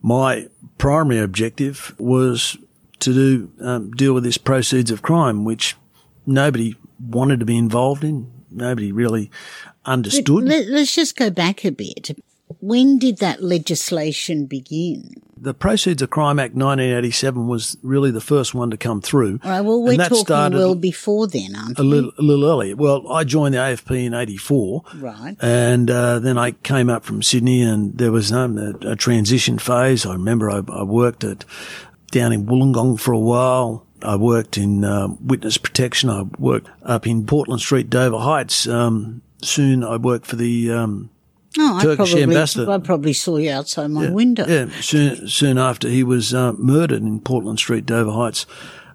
my 0.00 0.48
primary 0.78 1.20
objective 1.20 1.94
was 1.98 2.56
to 3.00 3.12
do 3.12 3.52
um, 3.60 3.90
deal 3.92 4.14
with 4.14 4.24
this 4.24 4.38
proceeds 4.38 4.90
of 4.90 5.02
crime, 5.02 5.44
which 5.44 5.76
nobody 6.26 6.76
wanted 7.00 7.40
to 7.40 7.46
be 7.46 7.56
involved 7.56 8.04
in. 8.04 8.30
Nobody 8.50 8.92
really 8.92 9.30
understood. 9.84 10.44
Let, 10.44 10.66
us 10.68 10.94
just 10.94 11.16
go 11.16 11.30
back 11.30 11.64
a 11.64 11.72
bit. 11.72 12.16
When 12.60 12.98
did 12.98 13.18
that 13.18 13.42
legislation 13.42 14.46
begin? 14.46 15.21
The 15.42 15.52
Proceeds 15.52 16.00
of 16.02 16.10
Crime 16.10 16.38
Act 16.38 16.54
1987 16.54 17.48
was 17.48 17.76
really 17.82 18.12
the 18.12 18.20
first 18.20 18.54
one 18.54 18.70
to 18.70 18.76
come 18.76 19.00
through. 19.00 19.40
All 19.42 19.50
right, 19.50 19.60
well, 19.60 19.82
we're 19.82 19.96
talking 19.96 20.56
well 20.56 20.76
before 20.76 21.26
then, 21.26 21.56
aren't 21.56 21.78
a 21.78 21.82
we? 21.82 21.88
little, 21.88 22.12
a 22.16 22.22
little 22.22 22.44
earlier. 22.44 22.76
Well, 22.76 23.10
I 23.12 23.24
joined 23.24 23.54
the 23.54 23.58
AFP 23.58 24.06
in 24.06 24.14
84. 24.14 24.84
Right. 24.94 25.36
And 25.40 25.90
uh, 25.90 26.20
then 26.20 26.38
I 26.38 26.52
came 26.52 26.88
up 26.88 27.04
from 27.04 27.22
Sydney 27.22 27.60
and 27.62 27.98
there 27.98 28.12
was 28.12 28.30
um, 28.30 28.56
a, 28.56 28.92
a 28.92 28.96
transition 28.96 29.58
phase. 29.58 30.06
I 30.06 30.12
remember 30.12 30.48
I, 30.48 30.62
I 30.68 30.84
worked 30.84 31.24
at 31.24 31.44
down 32.12 32.32
in 32.32 32.46
Wollongong 32.46 33.00
for 33.00 33.12
a 33.12 33.18
while. 33.18 33.84
I 34.00 34.14
worked 34.16 34.56
in 34.56 34.84
um, 34.84 35.18
witness 35.26 35.58
protection. 35.58 36.08
I 36.08 36.22
worked 36.38 36.68
up 36.84 37.06
in 37.06 37.26
Portland 37.26 37.60
Street, 37.60 37.90
Dover 37.90 38.18
Heights. 38.18 38.68
Um, 38.68 39.22
soon 39.42 39.82
I 39.82 39.96
worked 39.96 40.26
for 40.26 40.36
the 40.36 40.70
Oh, 41.58 41.76
I 41.76 41.82
Turkish 41.82 42.12
probably, 42.12 42.22
ambassador. 42.22 42.70
I 42.70 42.78
probably 42.78 43.12
saw 43.12 43.36
you 43.36 43.50
outside 43.50 43.90
my 43.90 44.10
window. 44.10 44.46
Yeah, 44.46 44.68
soon, 44.80 45.28
soon 45.28 45.58
after 45.58 45.88
he 45.88 46.02
was 46.02 46.32
uh, 46.32 46.52
murdered 46.54 47.02
in 47.02 47.20
Portland 47.20 47.58
Street, 47.58 47.84
Dover 47.84 48.10
Heights, 48.12 48.46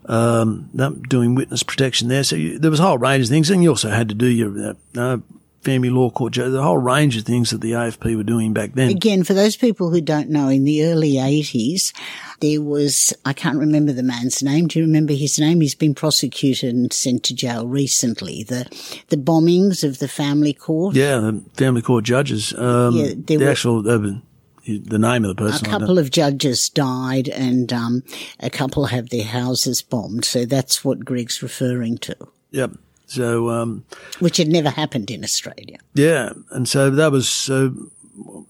um, 0.05 0.69
doing 1.07 1.35
witness 1.35 1.63
protection 1.63 2.07
there. 2.07 2.23
So 2.23 2.35
you, 2.35 2.57
there 2.57 2.71
was 2.71 2.79
a 2.79 2.83
whole 2.83 2.97
range 2.97 3.25
of 3.25 3.29
things, 3.29 3.49
and 3.49 3.61
you 3.61 3.69
also 3.69 3.89
had 3.89 4.09
to 4.09 4.15
do 4.15 4.27
your 4.27 4.75
uh, 4.95 5.17
family 5.61 5.89
law 5.89 6.09
court, 6.09 6.33
the 6.33 6.61
whole 6.63 6.77
range 6.77 7.17
of 7.17 7.23
things 7.23 7.49
that 7.49 7.61
the 7.61 7.71
AFP 7.71 8.15
were 8.15 8.23
doing 8.23 8.53
back 8.53 8.73
then. 8.73 8.89
Again, 8.89 9.23
for 9.23 9.33
those 9.33 9.55
people 9.57 9.91
who 9.91 10.01
don't 10.01 10.29
know, 10.29 10.47
in 10.47 10.63
the 10.63 10.85
early 10.85 11.13
80s, 11.13 11.93
there 12.39 12.61
was, 12.61 13.13
I 13.25 13.33
can't 13.33 13.57
remember 13.57 13.91
the 13.91 14.03
man's 14.03 14.41
name. 14.41 14.67
Do 14.67 14.79
you 14.79 14.85
remember 14.85 15.13
his 15.13 15.39
name? 15.39 15.61
He's 15.61 15.75
been 15.75 15.95
prosecuted 15.95 16.73
and 16.73 16.93
sent 16.93 17.23
to 17.23 17.35
jail 17.35 17.67
recently. 17.67 18.43
The, 18.43 18.65
the 19.09 19.17
bombings 19.17 19.83
of 19.83 19.99
the 19.99 20.07
family 20.07 20.53
court. 20.53 20.95
Yeah, 20.95 21.17
the 21.17 21.43
family 21.55 21.81
court 21.81 22.05
judges. 22.05 22.53
Um, 22.53 22.95
Yeah, 22.95 23.13
the 23.15 23.37
were- 23.37 23.49
actual 23.49 23.89
uh, 23.89 24.19
the 24.67 24.99
name 24.99 25.23
of 25.23 25.35
the 25.35 25.41
person. 25.41 25.65
A 25.67 25.69
couple 25.69 25.97
of 25.97 26.11
judges 26.11 26.69
died 26.69 27.29
and 27.29 27.71
um, 27.71 28.03
a 28.39 28.49
couple 28.49 28.85
have 28.87 29.09
their 29.09 29.23
houses 29.23 29.81
bombed. 29.81 30.25
So 30.25 30.45
that's 30.45 30.83
what 30.83 31.05
Greg's 31.05 31.41
referring 31.41 31.97
to, 31.99 32.15
Yep. 32.51 32.71
So 33.07 33.49
um, 33.49 33.85
which 34.19 34.37
had 34.37 34.49
never 34.49 34.69
happened 34.69 35.09
in 35.09 35.23
Australia. 35.23 35.79
Yeah, 35.93 36.33
and 36.51 36.67
so 36.67 36.89
that 36.89 37.11
was 37.11 37.27
so 37.27 37.73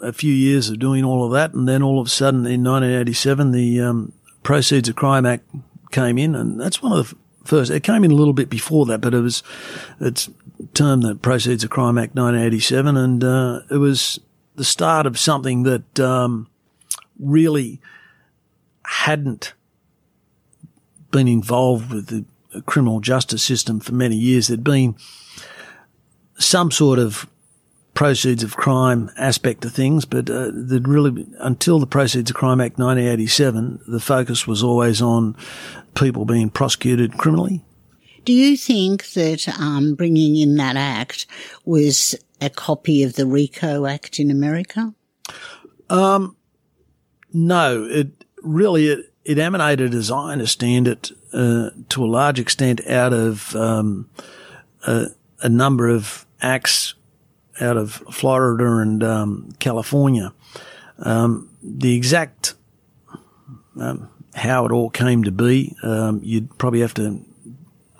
a 0.02 0.12
few 0.12 0.34
years 0.34 0.70
of 0.70 0.80
doing 0.80 1.04
all 1.04 1.26
of 1.26 1.32
that, 1.34 1.54
and 1.54 1.68
then 1.68 1.84
all 1.84 2.00
of 2.00 2.08
a 2.08 2.10
sudden 2.10 2.40
in 2.46 2.64
1987, 2.64 3.52
the 3.52 3.82
um, 3.82 4.14
Proceeds 4.44 4.90
of 4.90 4.96
Crime 4.96 5.26
Act 5.26 5.46
came 5.92 6.18
in, 6.18 6.36
and 6.36 6.60
that's 6.60 6.82
one 6.82 6.92
of 6.92 7.10
the 7.10 7.16
first. 7.46 7.70
It 7.70 7.84
came 7.84 8.04
in 8.04 8.12
a 8.12 8.16
little 8.16 8.34
bit 8.34 8.50
before 8.50 8.86
that, 8.88 9.00
but 9.00 9.14
it 9.14 9.22
was 9.22 9.44
it's 10.00 10.30
termed 10.74 11.04
the 11.04 11.16
Proceeds 11.16 11.64
of 11.64 11.70
Crime 11.70 11.98
Act 11.98 12.16
1987, 12.16 12.98
and 12.98 13.24
uh, 13.24 13.62
it 13.70 13.78
was 13.78 14.20
the 14.56 14.66
start 14.66 15.06
of 15.06 15.20
something 15.20 15.64
that 15.64 16.00
um, 16.00 16.48
really 17.20 17.80
hadn't 18.86 19.54
been 21.12 21.28
involved 21.28 21.94
with 21.94 22.08
the 22.08 22.26
criminal 22.66 23.00
justice 23.00 23.44
system 23.44 23.80
for 23.80 23.94
many 23.94 24.16
years. 24.16 24.48
There'd 24.48 24.63
been 24.63 24.96
some 26.38 26.72
sort 26.72 27.00
of 27.00 27.27
proceeds 27.94 28.44
of 28.44 28.56
crime 28.56 29.10
aspect 29.18 29.66
of 29.66 29.74
things, 29.74 30.06
but 30.06 30.30
uh, 30.30 30.51
the 30.54 30.80
really 30.86 31.25
until 31.39 31.80
the 31.80 31.88
Proceeds 31.88 32.30
of 32.30 32.36
Crime 32.36 32.62
Act 32.62 32.77
1987, 32.77 33.82
the 33.88 34.00
focus 34.00 34.46
was 34.46 34.62
always 34.62 35.01
on 35.01 35.36
people 35.96 36.24
being 36.24 36.51
prosecuted 36.51 37.18
criminally. 37.18 37.66
Do 38.24 38.34
you 38.34 38.56
think 38.56 39.13
that 39.13 39.48
um, 39.60 39.96
bringing 39.96 40.36
in 40.36 40.58
that 40.58 40.75
act 40.75 41.25
was 41.66 42.13
a 42.39 42.51
copy 42.51 43.01
of 43.01 43.13
the 43.13 43.25
RICO 43.25 43.86
Act 43.86 44.20
in 44.20 44.30
America? 44.30 44.94
Um, 45.89 46.36
no, 47.34 47.84
it 47.84 48.10
really 48.44 48.89
it, 48.89 49.13
it 49.27 49.38
emanated, 49.38 49.93
as 49.93 50.10
I 50.10 50.31
understand 50.31 50.88
it, 50.88 51.12
uh, 51.34 51.72
to 51.89 52.03
a 52.03 52.07
large 52.07 52.39
extent 52.39 52.88
out 52.88 53.12
of 53.12 53.53
um, 53.57 54.10
a, 54.88 55.07
a 55.41 55.50
number 55.50 55.89
of 55.89 56.25
acts 56.41 56.93
out 57.60 57.75
of 57.75 57.91
Florida 58.12 58.77
and 58.77 59.03
um, 59.03 59.53
California. 59.60 60.31
Um, 61.00 61.50
the 61.62 61.96
exact 61.96 62.53
um, 63.77 64.10
how 64.34 64.65
it 64.65 64.72
all 64.72 64.89
came 64.89 65.25
to 65.25 65.31
be, 65.31 65.75
um, 65.84 66.22
you'd 66.24 66.57
probably 66.57 66.79
have 66.79 66.93
to 66.93 67.22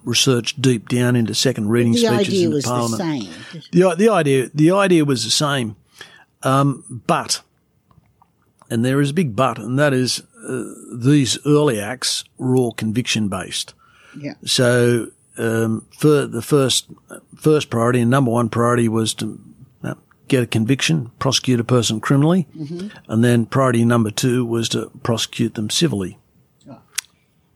research 0.06 0.56
deep 0.56 0.88
down 0.88 1.18
into 1.18 1.36
second 1.36 1.68
reading 1.68 1.92
the 1.92 1.98
speeches 1.98 2.28
idea 2.30 2.46
in 2.46 2.50
the 2.52 2.56
was 2.56 2.64
the 2.64 2.70
Parliament. 2.70 3.24
same. 3.54 3.62
The, 3.74 3.96
the 3.98 4.10
idea, 4.10 4.50
the 4.54 4.72
idea 4.72 5.04
was 5.04 5.26
the 5.26 5.32
same, 5.32 5.76
um, 6.44 7.04
but, 7.06 7.42
and 8.70 8.86
there 8.86 9.02
is 9.02 9.10
a 9.10 9.14
big 9.14 9.36
but, 9.36 9.60
and 9.60 9.78
that 9.78 9.94
is 9.94 10.24
uh, 10.46 10.64
these 10.94 11.38
early 11.46 11.80
acts 11.80 12.24
were 12.38 12.56
all 12.56 12.72
conviction 12.72 13.28
based. 13.28 13.74
Yeah. 14.18 14.34
So 14.46 15.12
um, 15.38 15.86
for 15.92 16.26
the 16.26 16.42
first 16.42 16.88
first 17.36 17.70
priority 17.70 18.02
and 18.02 18.12
number 18.12 18.32
one 18.32 18.50
priority 18.50 18.90
was 18.90 19.14
to 19.16 19.40
uh, 19.84 19.96
get 20.28 20.44
a 20.44 20.48
conviction, 20.48 21.12
prosecute 21.20 21.60
a 21.60 21.64
person 21.64 22.00
criminally, 22.00 22.48
and 23.08 23.24
then 23.24 23.46
priority 23.46 23.86
number 23.86 24.12
two 24.12 24.46
was 24.46 24.70
to 24.70 24.92
prosecute 25.04 25.56
them 25.56 25.70
civilly. 25.70 26.18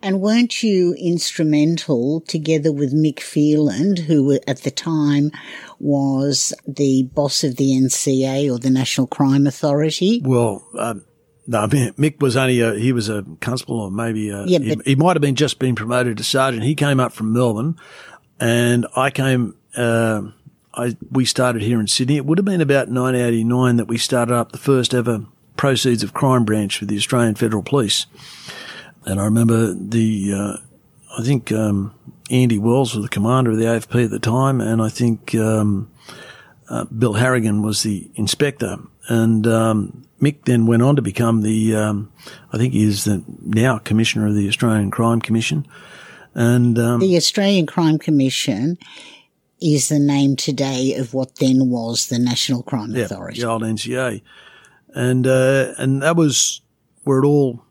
And 0.03 0.19
weren't 0.19 0.63
you 0.63 0.95
instrumental, 0.95 2.21
together 2.21 2.71
with 2.71 2.91
Mick 2.93 3.19
Phelan, 3.19 3.97
who 3.97 4.39
at 4.47 4.63
the 4.63 4.71
time 4.71 5.31
was 5.79 6.53
the 6.67 7.03
boss 7.13 7.43
of 7.43 7.57
the 7.57 7.71
NCA 7.73 8.51
or 8.51 8.57
the 8.57 8.71
National 8.71 9.05
Crime 9.05 9.45
Authority? 9.45 10.21
Well, 10.23 10.67
um, 10.77 11.05
no, 11.51 11.67
Mick 11.67 12.21
was 12.21 12.37
only 12.37 12.61
a, 12.61 12.73
he 12.75 12.93
was 12.93 13.09
a 13.09 13.25
constable 13.41 13.81
or 13.81 13.91
maybe 13.91 14.29
a, 14.29 14.45
Yeah, 14.45 14.59
he, 14.59 14.77
he 14.85 14.95
might 14.95 15.17
have 15.17 15.21
been 15.21 15.35
just 15.35 15.59
been 15.59 15.75
promoted 15.75 16.17
to 16.17 16.23
sergeant. 16.23 16.63
He 16.63 16.75
came 16.75 17.01
up 17.01 17.11
from 17.11 17.33
Melbourne 17.33 17.75
and 18.39 18.87
I 18.95 19.11
came, 19.11 19.55
uh, 19.75 20.21
I, 20.73 20.95
we 21.11 21.25
started 21.25 21.61
here 21.61 21.81
in 21.81 21.87
Sydney. 21.87 22.15
It 22.15 22.25
would 22.25 22.37
have 22.37 22.45
been 22.45 22.61
about 22.61 22.87
1989 22.87 23.75
that 23.75 23.89
we 23.89 23.97
started 23.97 24.33
up 24.33 24.53
the 24.53 24.57
first 24.57 24.93
ever 24.93 25.25
proceeds 25.57 26.03
of 26.03 26.13
crime 26.13 26.45
branch 26.45 26.77
for 26.77 26.85
the 26.85 26.95
Australian 26.95 27.35
Federal 27.35 27.63
Police. 27.63 28.05
And 29.05 29.19
I 29.19 29.25
remember 29.25 29.73
the, 29.73 30.33
uh, 30.33 30.57
I 31.19 31.23
think, 31.23 31.51
um, 31.51 31.93
Andy 32.29 32.59
Wells 32.59 32.95
was 32.95 33.03
the 33.03 33.09
commander 33.09 33.51
of 33.51 33.57
the 33.57 33.65
AFP 33.65 34.05
at 34.05 34.11
the 34.11 34.19
time. 34.19 34.61
And 34.61 34.81
I 34.81 34.87
think, 34.87 35.35
um, 35.35 35.91
uh, 36.69 36.85
Bill 36.85 37.13
Harrigan 37.15 37.61
was 37.61 37.83
the 37.83 38.09
inspector, 38.15 38.77
and 39.07 39.47
um, 39.47 40.05
Mick 40.21 40.45
then 40.45 40.67
went 40.67 40.83
on 40.83 40.95
to 40.95 41.01
become 41.01 41.41
the, 41.41 41.75
um, 41.75 42.11
I 42.53 42.57
think 42.57 42.73
he 42.73 42.83
is 42.83 43.05
the 43.05 43.23
now 43.41 43.77
commissioner 43.79 44.27
of 44.27 44.35
the 44.35 44.47
Australian 44.47 44.91
Crime 44.91 45.21
Commission, 45.21 45.65
and 46.33 46.77
um, 46.79 46.99
The 46.99 47.17
Australian 47.17 47.65
Crime 47.65 47.97
Commission 47.97 48.77
is 49.61 49.89
the 49.89 49.99
name 49.99 50.35
today 50.35 50.95
of 50.95 51.13
what 51.13 51.35
then 51.35 51.69
was 51.69 52.07
the 52.07 52.19
National 52.19 52.63
Crime 52.63 52.91
yeah, 52.91 53.03
Authority. 53.03 53.41
the 53.41 53.47
old 53.47 53.63
NCA, 53.63 54.21
and 54.93 55.27
uh, 55.27 55.73
and 55.77 56.01
that 56.01 56.15
was 56.15 56.61
where 57.03 57.19
it 57.19 57.25
all 57.25 57.63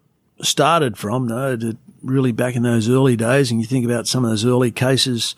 started 0.42 0.96
from. 0.96 1.26
No, 1.26 1.56
really 2.02 2.32
back 2.32 2.56
in 2.56 2.62
those 2.62 2.88
early 2.88 3.16
days, 3.16 3.50
and 3.50 3.60
you 3.60 3.66
think 3.66 3.84
about 3.84 4.06
some 4.06 4.24
of 4.24 4.30
those 4.30 4.44
early 4.44 4.70
cases, 4.70 5.34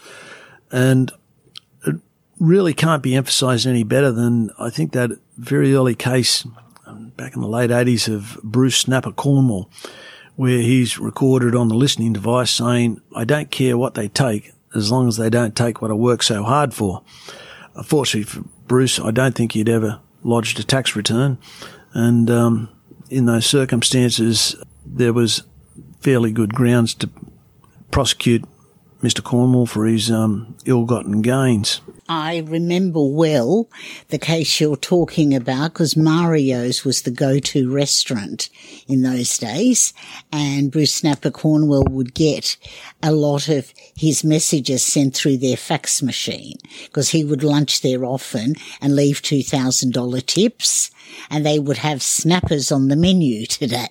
and 0.70 1.12
really 2.42 2.74
can't 2.74 3.04
be 3.04 3.14
emphasised 3.14 3.68
any 3.68 3.84
better 3.84 4.10
than 4.10 4.50
I 4.58 4.68
think 4.68 4.92
that 4.92 5.12
very 5.38 5.72
early 5.74 5.94
case 5.94 6.44
um, 6.86 7.12
back 7.16 7.36
in 7.36 7.40
the 7.40 7.46
late 7.46 7.70
eighties 7.70 8.08
of 8.08 8.38
Bruce 8.42 8.76
Snapper 8.76 9.12
Cornwell, 9.12 9.70
where 10.34 10.58
he's 10.58 10.98
recorded 10.98 11.54
on 11.54 11.68
the 11.68 11.76
listening 11.76 12.12
device 12.12 12.50
saying, 12.50 13.00
"I 13.14 13.24
don't 13.24 13.50
care 13.50 13.78
what 13.78 13.94
they 13.94 14.08
take." 14.08 14.52
As 14.74 14.90
long 14.90 15.06
as 15.06 15.18
they 15.18 15.28
don't 15.28 15.54
take 15.54 15.82
what 15.82 15.90
I 15.90 15.94
work 15.94 16.22
so 16.22 16.42
hard 16.42 16.72
for. 16.72 17.02
Unfortunately 17.74 18.24
for 18.24 18.48
Bruce, 18.66 18.98
I 18.98 19.10
don't 19.10 19.34
think 19.34 19.52
he'd 19.52 19.68
ever 19.68 20.00
lodged 20.22 20.58
a 20.58 20.64
tax 20.64 20.96
return. 20.96 21.36
And 21.92 22.30
um, 22.30 22.70
in 23.10 23.26
those 23.26 23.44
circumstances, 23.44 24.56
there 24.86 25.12
was 25.12 25.42
fairly 26.00 26.32
good 26.32 26.54
grounds 26.54 26.94
to 26.94 27.10
prosecute 27.90 28.44
Mr. 29.02 29.22
Cornwell 29.22 29.66
for 29.66 29.84
his 29.84 30.10
um, 30.10 30.56
ill-gotten 30.64 31.22
gains. 31.22 31.80
I 32.08 32.38
remember 32.38 33.02
well 33.02 33.68
the 34.08 34.18
case 34.18 34.60
you're 34.60 34.76
talking 34.76 35.34
about 35.34 35.72
because 35.72 35.96
Mario's 35.96 36.84
was 36.84 37.02
the 37.02 37.10
go-to 37.10 37.72
restaurant 37.72 38.48
in 38.86 39.02
those 39.02 39.38
days 39.38 39.92
and 40.30 40.70
Bruce 40.70 40.94
Snapper 40.94 41.30
Cornwell 41.30 41.84
would 41.90 42.14
get 42.14 42.56
a 43.02 43.12
lot 43.12 43.48
of 43.48 43.72
his 43.96 44.22
messages 44.22 44.84
sent 44.84 45.16
through 45.16 45.38
their 45.38 45.56
fax 45.56 46.02
machine 46.02 46.58
because 46.84 47.10
he 47.10 47.24
would 47.24 47.42
lunch 47.42 47.80
there 47.80 48.04
often 48.04 48.54
and 48.80 48.94
leave 48.94 49.22
$2,000 49.22 50.26
tips 50.26 50.90
and 51.30 51.44
they 51.44 51.58
would 51.58 51.78
have 51.78 52.02
snappers 52.02 52.70
on 52.70 52.88
the 52.88 52.96
menu 52.96 53.46
today. 53.46 53.88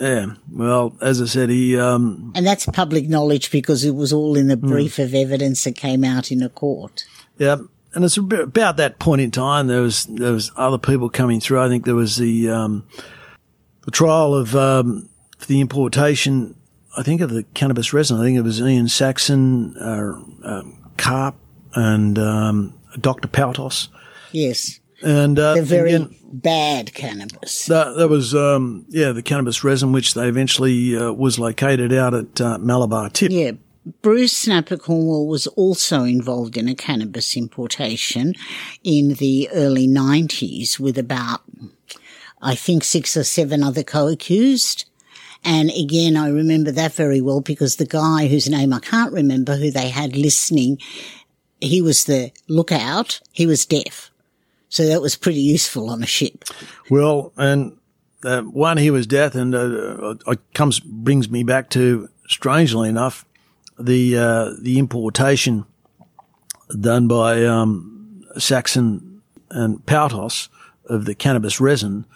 Yeah, 0.00 0.34
well, 0.50 0.96
as 1.00 1.22
I 1.22 1.26
said, 1.26 1.50
he 1.50 1.78
um, 1.78 2.32
And 2.34 2.44
that's 2.44 2.66
public 2.66 3.08
knowledge 3.08 3.50
because 3.52 3.84
it 3.84 3.94
was 3.94 4.12
all 4.12 4.36
in 4.36 4.48
the 4.48 4.56
brief 4.56 4.98
of 4.98 5.14
evidence 5.14 5.62
that 5.64 5.76
came 5.76 6.02
out 6.02 6.32
in 6.32 6.42
a 6.42 6.48
court. 6.48 7.04
Yeah, 7.38 7.58
and 7.94 8.04
it's 8.04 8.16
about 8.16 8.76
that 8.76 8.98
point 8.98 9.20
in 9.20 9.30
time. 9.30 9.68
There 9.68 9.82
was 9.82 10.04
there 10.06 10.32
was 10.32 10.50
other 10.56 10.78
people 10.78 11.08
coming 11.08 11.40
through. 11.40 11.60
I 11.60 11.68
think 11.68 11.84
there 11.84 11.94
was 11.94 12.16
the 12.16 12.50
um, 12.50 12.86
the 13.84 13.92
trial 13.92 14.34
of 14.34 14.56
um, 14.56 15.08
for 15.38 15.46
the 15.46 15.60
importation. 15.60 16.56
I 16.96 17.02
think 17.02 17.20
of 17.20 17.30
the 17.30 17.44
cannabis 17.54 17.92
resin. 17.92 18.18
I 18.18 18.24
think 18.24 18.36
it 18.36 18.42
was 18.42 18.60
Ian 18.60 18.88
Saxon, 18.88 19.76
uh, 19.76 20.12
um, 20.48 20.92
Carp, 20.96 21.36
and 21.74 22.18
um, 22.18 22.74
Dr. 23.00 23.28
Pautos. 23.28 23.88
Yes. 24.32 24.80
And 25.04 25.38
uh, 25.38 25.54
The 25.54 25.62
very 25.62 25.92
again, 25.92 26.16
bad 26.32 26.94
cannabis. 26.94 27.66
that, 27.66 27.96
that 27.96 28.08
was 28.08 28.34
um, 28.34 28.86
yeah 28.88 29.12
the 29.12 29.22
cannabis 29.22 29.62
resin, 29.62 29.92
which 29.92 30.14
they 30.14 30.26
eventually 30.28 30.96
uh, 30.96 31.12
was 31.12 31.38
located 31.38 31.92
out 31.92 32.14
at 32.14 32.40
uh, 32.40 32.58
Malabar 32.58 33.10
Tip. 33.10 33.30
Yeah. 33.30 33.52
Bruce 34.00 34.32
Snapper 34.32 34.78
Cornwell 34.78 35.26
was 35.26 35.46
also 35.46 36.04
involved 36.04 36.56
in 36.56 36.68
a 36.68 36.74
cannabis 36.74 37.36
importation 37.36 38.32
in 38.82 39.14
the 39.14 39.46
early 39.52 39.86
90s 39.86 40.80
with 40.80 40.96
about, 40.96 41.42
I 42.40 42.54
think, 42.54 42.82
six 42.82 43.14
or 43.14 43.24
seven 43.24 43.62
other 43.62 43.82
co-accused. 43.82 44.86
And 45.44 45.70
again, 45.78 46.16
I 46.16 46.28
remember 46.30 46.70
that 46.70 46.94
very 46.94 47.20
well 47.20 47.42
because 47.42 47.76
the 47.76 47.84
guy 47.84 48.26
whose 48.28 48.48
name 48.48 48.72
I 48.72 48.80
can't 48.80 49.12
remember 49.12 49.56
who 49.56 49.70
they 49.70 49.90
had 49.90 50.16
listening, 50.16 50.78
he 51.60 51.82
was 51.82 52.04
the 52.04 52.32
lookout. 52.48 53.20
He 53.32 53.44
was 53.44 53.66
deaf. 53.66 54.10
So 54.68 54.86
that 54.86 55.00
was 55.00 55.16
pretty 55.16 55.40
useful 55.40 55.88
on 55.88 56.02
a 56.02 56.06
ship. 56.06 56.44
Well, 56.90 57.32
and 57.36 57.76
uh, 58.24 58.42
one, 58.42 58.78
he 58.78 58.90
was 58.90 59.06
deaf, 59.06 59.34
and 59.34 59.54
uh, 59.54 60.14
it 60.26 60.40
comes 60.54 60.80
brings 60.80 61.30
me 61.30 61.44
back 61.44 61.70
to, 61.70 62.08
strangely 62.26 62.88
enough, 62.88 63.24
the 63.78 64.16
uh, 64.16 64.50
the 64.60 64.78
importation 64.78 65.66
done 66.80 67.06
by 67.06 67.44
um, 67.44 68.24
Saxon 68.38 69.22
and 69.50 69.84
Pautos 69.86 70.48
of 70.86 71.04
the 71.04 71.14
cannabis 71.14 71.60
resin. 71.60 72.06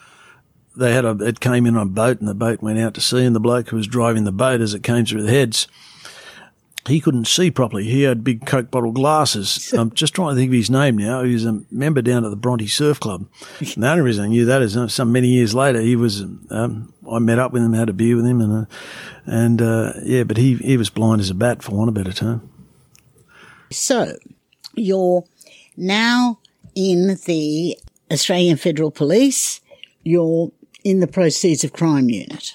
They 0.77 0.93
had 0.93 1.05
a 1.05 1.11
it 1.21 1.41
came 1.41 1.67
in 1.67 1.77
on 1.77 1.87
a 1.89 1.91
boat, 1.91 2.21
and 2.21 2.29
the 2.29 2.35
boat 2.35 2.63
went 2.63 2.79
out 2.79 2.95
to 2.95 3.01
sea, 3.01 3.25
and 3.25 3.37
the 3.37 3.41
bloke 3.41 3.69
who 3.69 3.77
was 3.77 3.87
driving 3.87 4.25
the 4.25 4.33
boat 4.33 4.61
as 4.61 4.75
it 4.75 4.83
came 4.83 5.05
through 5.05 5.23
the 5.23 5.31
heads. 5.31 5.69
He 6.87 7.01
couldn't 7.01 7.27
see 7.27 7.51
properly. 7.51 7.85
He 7.85 8.03
had 8.03 8.25
big 8.25 8.47
Coke 8.47 8.71
bottle 8.71 8.93
glasses. 8.93 9.73
I'm 9.77 9.91
just 9.93 10.15
trying 10.15 10.31
to 10.31 10.37
think 10.37 10.49
of 10.51 10.55
his 10.55 10.71
name 10.71 10.97
now. 10.97 11.23
He 11.23 11.35
was 11.35 11.45
a 11.45 11.61
member 11.71 12.01
down 12.01 12.25
at 12.25 12.31
the 12.31 12.37
Bronte 12.37 12.67
Surf 12.67 13.01
Club. 13.01 13.27
And 13.59 13.69
the 13.83 13.89
only 13.91 14.03
reason 14.03 14.25
I 14.25 14.29
knew 14.29 14.45
that 14.47 14.63
is 14.63 14.77
uh, 14.77 14.89
some 14.89 15.13
many 15.13 15.29
years 15.29 15.55
later, 15.55 15.81
he 15.81 15.97
was, 15.97 16.23
um, 16.51 16.93
I 17.11 17.19
met 17.19 17.39
up 17.39 17.53
with 17.53 17.63
him, 17.63 17.73
had 17.73 17.89
a 17.89 17.93
beer 17.93 18.17
with 18.17 18.27
him, 18.27 18.41
and, 18.41 18.53
uh, 18.53 18.65
and, 19.27 19.61
uh, 19.61 19.93
yeah, 20.03 20.25
but 20.25 20.37
he, 20.37 20.55
he 20.57 20.77
was 20.77 20.89
blind 20.89 21.21
as 21.21 21.31
a 21.31 21.35
bat, 21.35 21.63
for 21.63 21.73
want 21.73 21.91
of 21.91 21.97
a 21.97 22.01
better 22.01 22.15
term. 22.15 22.51
So 23.71 24.17
you're 24.75 25.25
now 25.77 26.39
in 26.75 27.19
the 27.27 27.79
Australian 28.11 28.57
Federal 28.57 28.91
Police. 28.91 29.61
You're 30.05 30.53
in 30.85 31.01
the 31.01 31.07
Proceeds 31.07 31.65
of 31.65 31.73
Crime 31.73 32.09
Unit. 32.09 32.55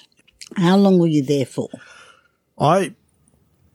How 0.56 0.76
long 0.76 0.98
were 0.98 1.06
you 1.06 1.22
there 1.22 1.46
for? 1.46 1.68
I 2.58 2.94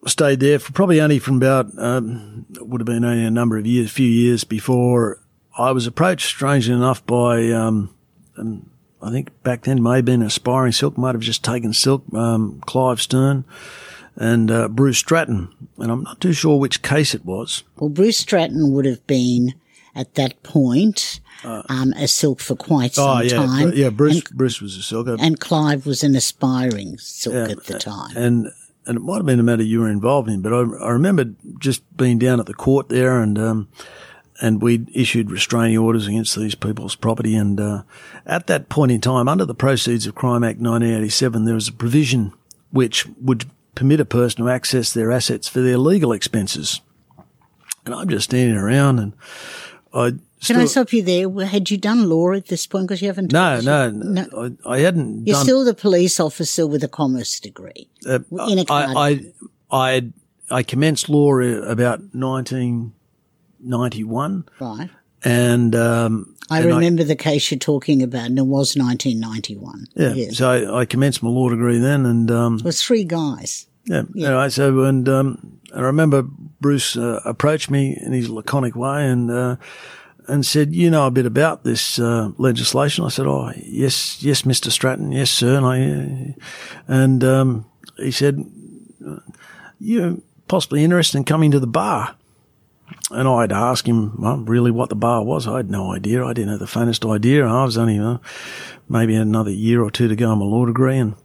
stayed 0.05 0.39
there 0.39 0.59
for 0.59 0.71
probably 0.71 1.01
only 1.01 1.19
from 1.19 1.38
about, 1.38 1.67
um, 1.77 2.45
would 2.59 2.81
have 2.81 2.85
been 2.85 3.03
only 3.05 3.25
a 3.25 3.31
number 3.31 3.57
of 3.57 3.65
years, 3.65 3.91
few 3.91 4.07
years 4.07 4.43
before 4.43 5.19
I 5.57 5.71
was 5.71 5.88
approached, 5.88 6.27
strangely 6.27 6.73
enough, 6.73 7.05
by 7.05 7.51
um, 7.51 7.93
um, 8.38 8.69
I 9.01 9.12
think 9.12 9.43
back 9.43 9.63
then 9.63 9.83
may 9.83 9.97
have 9.97 10.05
been 10.05 10.21
aspiring 10.21 10.71
silk, 10.71 10.97
might 10.97 11.15
have 11.15 11.21
just 11.21 11.43
taken 11.43 11.73
silk, 11.73 12.03
um, 12.13 12.62
Clive 12.65 12.99
Steirn 12.99 13.43
and 14.15 14.51
uh, 14.51 14.67
Bruce 14.67 14.97
Stratton, 14.97 15.49
and 15.77 15.91
I'm 15.91 16.03
not 16.03 16.19
too 16.19 16.33
sure 16.33 16.59
which 16.59 16.81
case 16.81 17.13
it 17.13 17.23
was. 17.25 17.63
Well, 17.77 17.89
Bruce 17.89 18.17
Stratton 18.17 18.73
would 18.73 18.85
have 18.85 19.05
been 19.07 19.53
at 19.95 20.15
that 20.15 20.43
point 20.43 21.21
um, 21.43 21.93
a 21.95 22.07
silk 22.07 22.41
for 22.41 22.55
quite 22.55 22.93
some 22.95 23.17
oh 23.17 23.21
yeah, 23.21 23.35
time. 23.35 23.71
Yeah. 23.73 23.89
Bruce 23.89 24.15
and, 24.15 24.38
Bruce 24.38 24.62
was 24.62 24.75
a 24.77 24.83
silk, 24.83 25.07
uh, 25.07 25.17
and 25.19 25.39
Clive 25.39 25.85
was 25.85 26.03
an 26.03 26.15
aspiring 26.15 26.97
silk 26.97 27.33
Yeah, 27.35 27.51
at 27.55 27.63
the 27.65 27.79
time. 27.79 28.17
and 28.17 28.51
and 28.85 28.97
it 28.97 29.01
might 29.01 29.17
have 29.17 29.25
been 29.25 29.39
a 29.39 29.43
matter 29.43 29.63
you 29.63 29.81
were 29.81 29.89
involved 29.89 30.29
in, 30.29 30.41
but 30.41 30.53
I, 30.53 30.59
I 30.59 30.89
remember 30.89 31.25
just 31.59 31.83
being 31.95 32.17
down 32.17 32.39
at 32.39 32.45
the 32.45 32.53
court 32.53 32.89
there 32.89 33.21
and. 33.21 33.37
Um, 33.37 33.69
and 34.41 34.61
we 34.61 34.85
issued 34.93 35.31
restraining 35.31 35.77
orders 35.77 36.07
against 36.07 36.33
these 36.37 36.55
people's 36.55 36.95
property. 36.95 37.35
And 37.35 37.59
uh, 37.59 37.83
at 38.25 38.47
that 38.47 38.69
point 38.69 38.91
in 38.91 39.01
time, 39.01 39.27
under 39.27 39.45
the 39.45 39.53
Proceeds 39.53 40.07
of 40.07 40.15
Crime 40.15 40.45
Act 40.45 40.59
1987, 40.59 41.43
there 41.43 41.55
was 41.55 41.67
a 41.67 41.73
provision 41.73 42.33
which 42.71 43.05
would 43.19 43.45
permit 43.75 43.99
a 43.99 44.05
person 44.05 44.43
to 44.43 44.49
access 44.49 44.93
their 44.93 45.11
assets 45.11 45.47
for 45.47 45.59
their 45.59 45.77
legal 45.77 46.13
expenses. 46.13 46.81
And 47.85 47.93
I'm 47.93 48.09
just 48.09 48.25
standing 48.29 48.55
around, 48.55 48.99
and 48.99 49.13
I 49.93 50.13
Can 50.45 50.56
I 50.56 50.65
stop 50.65 50.93
you 50.93 51.04
there? 51.04 51.30
Had 51.45 51.69
you 51.69 51.78
done 51.78 52.08
law 52.10 52.32
at 52.34 52.47
this 52.47 52.65
point? 52.65 52.88
Because 52.88 53.02
you 53.02 53.08
haven't. 53.10 53.32
no, 53.34 53.43
us 53.56 53.63
no, 53.93 54.56
I, 54.65 54.69
I 54.75 54.80
hadn't 54.80 55.28
You're 55.28 55.36
done. 55.36 55.43
still 55.43 55.65
the 55.65 55.73
police 55.73 56.17
officer 56.19 56.65
with 56.65 56.84
a 56.84 56.88
commerce 56.88 57.39
degree. 57.39 57.89
uh, 58.08 58.19
in 58.47 58.60
a. 58.60 58.65
I, 58.69 59.10
I, 59.10 59.19
I, 59.71 60.12
I 60.49 60.63
commenced 60.63 61.10
law 61.10 61.38
about 61.39 61.99
1991, 62.13 64.45
Right. 64.60 64.89
and 65.23 65.75
um, 65.75 66.36
I 66.49 66.58
and 66.60 66.67
remember 66.67 67.04
the 67.04 67.15
case 67.15 67.52
you're 67.52 67.60
talking 67.60 68.02
about, 68.02 68.25
and 68.28 68.39
it 68.39 68.45
was 68.45 68.75
1991. 68.78 69.88
yeah, 69.95 70.13
Yes. 70.13 70.38
so 70.38 70.49
I, 70.49 70.80
I 70.82 70.86
commenced 70.86 71.21
my 71.21 71.30
law 71.30 71.49
degree 71.49 71.80
then, 71.80 72.06
and 72.06 72.32
um, 72.32 72.56
It 72.56 72.63
was 72.63 72.82
three 72.82 73.04
guys. 73.04 73.67
Yeah. 73.86 74.04
Anyway, 74.15 74.49
so 74.49 74.84
and 74.84 75.10
um, 75.10 75.60
I 75.75 75.80
remember 75.82 76.21
Bruce 76.62 76.95
uh, 76.95 77.19
approached 77.25 77.69
me 77.71 77.97
in 77.99 78.13
his 78.13 78.30
laconic 78.30 78.75
way 78.75 79.06
and 79.08 79.32
uh, 79.32 79.56
and 80.29 80.45
said, 80.45 80.73
"You 80.73 80.89
know 80.89 81.07
a 81.07 81.11
bit 81.11 81.25
about 81.25 81.63
this 81.63 81.99
uh, 81.99 82.31
legislation." 82.37 83.05
I 83.05 83.09
said, 83.09 83.25
"Oh, 83.25 83.51
yes, 83.57 84.23
yes, 84.23 84.45
Mister 84.45 84.71
Stratton, 84.71 85.11
yes, 85.11 85.31
sir." 85.31 85.57
And 85.57 85.65
I 85.65 86.35
and 86.87 87.23
um, 87.23 87.65
he 87.97 88.11
said, 88.11 88.45
"You're 89.79 90.17
possibly 90.47 90.83
interested 90.83 91.17
in 91.17 91.23
coming 91.25 91.51
to 91.51 91.59
the 91.59 91.67
bar." 91.67 92.15
And 93.11 93.27
I'd 93.27 93.51
ask 93.51 93.87
him, 93.87 94.19
well, 94.19 94.37
really 94.37 94.71
what 94.71 94.89
the 94.89 94.95
bar 94.95 95.23
was. 95.23 95.47
I 95.47 95.57
had 95.57 95.69
no 95.69 95.93
idea. 95.93 96.25
I 96.25 96.33
didn't 96.33 96.51
have 96.51 96.59
the 96.59 96.67
faintest 96.67 97.05
idea. 97.05 97.45
I 97.45 97.63
was 97.63 97.77
only 97.77 97.99
uh, 97.99 98.17
maybe 98.87 99.15
another 99.15 99.51
year 99.51 99.83
or 99.83 99.91
two 99.91 100.07
to 100.07 100.15
go 100.15 100.29
on 100.29 100.39
my 100.39 100.45
law 100.45 100.65
degree, 100.65 100.97
and 100.97 101.15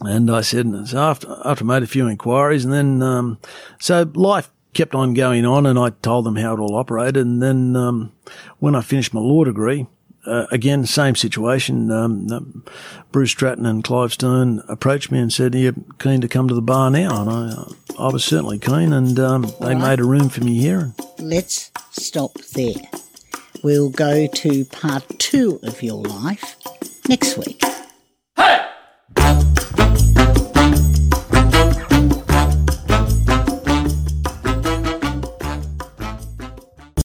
and 0.00 0.30
I 0.30 0.40
said, 0.40 0.66
after, 0.94 1.36
after 1.44 1.64
I 1.64 1.66
made 1.66 1.82
a 1.82 1.86
few 1.86 2.08
inquiries 2.08 2.64
and 2.64 2.72
then, 2.72 3.02
um, 3.02 3.38
so 3.78 4.10
life 4.14 4.50
kept 4.72 4.94
on 4.94 5.14
going 5.14 5.44
on 5.44 5.66
and 5.66 5.78
I 5.78 5.90
told 5.90 6.26
them 6.26 6.36
how 6.36 6.54
it 6.54 6.60
all 6.60 6.76
operated. 6.76 7.26
And 7.26 7.42
then, 7.42 7.76
um, 7.76 8.12
when 8.58 8.74
I 8.74 8.80
finished 8.80 9.14
my 9.14 9.20
law 9.20 9.44
degree, 9.44 9.86
uh, 10.26 10.46
again, 10.50 10.84
same 10.84 11.16
situation. 11.16 11.90
Um, 11.90 12.64
Bruce 13.10 13.30
Stratton 13.30 13.66
and 13.66 13.82
Clive 13.82 14.10
Steirn 14.10 14.62
approached 14.68 15.10
me 15.10 15.18
and 15.18 15.32
said, 15.32 15.54
"Are 15.54 15.58
you 15.58 15.84
keen 15.98 16.20
to 16.20 16.28
come 16.28 16.48
to 16.48 16.54
the 16.54 16.60
bar 16.62 16.90
now?" 16.90 17.22
And 17.22 17.30
I, 17.30 17.64
I 17.98 18.08
was 18.08 18.24
certainly 18.24 18.58
keen, 18.58 18.92
and 18.92 19.18
um, 19.18 19.52
they 19.60 19.74
made 19.74 19.98
a 19.98 20.04
room 20.04 20.28
for 20.28 20.42
me 20.44 20.58
here. 20.58 20.92
Let's 21.18 21.70
stop 21.90 22.34
there. 22.54 22.74
We'll 23.62 23.90
go 23.90 24.26
to 24.26 24.64
part 24.66 25.04
two 25.18 25.58
of 25.62 25.82
your 25.82 26.02
life 26.02 26.56
next 27.08 27.38
week. 27.38 27.62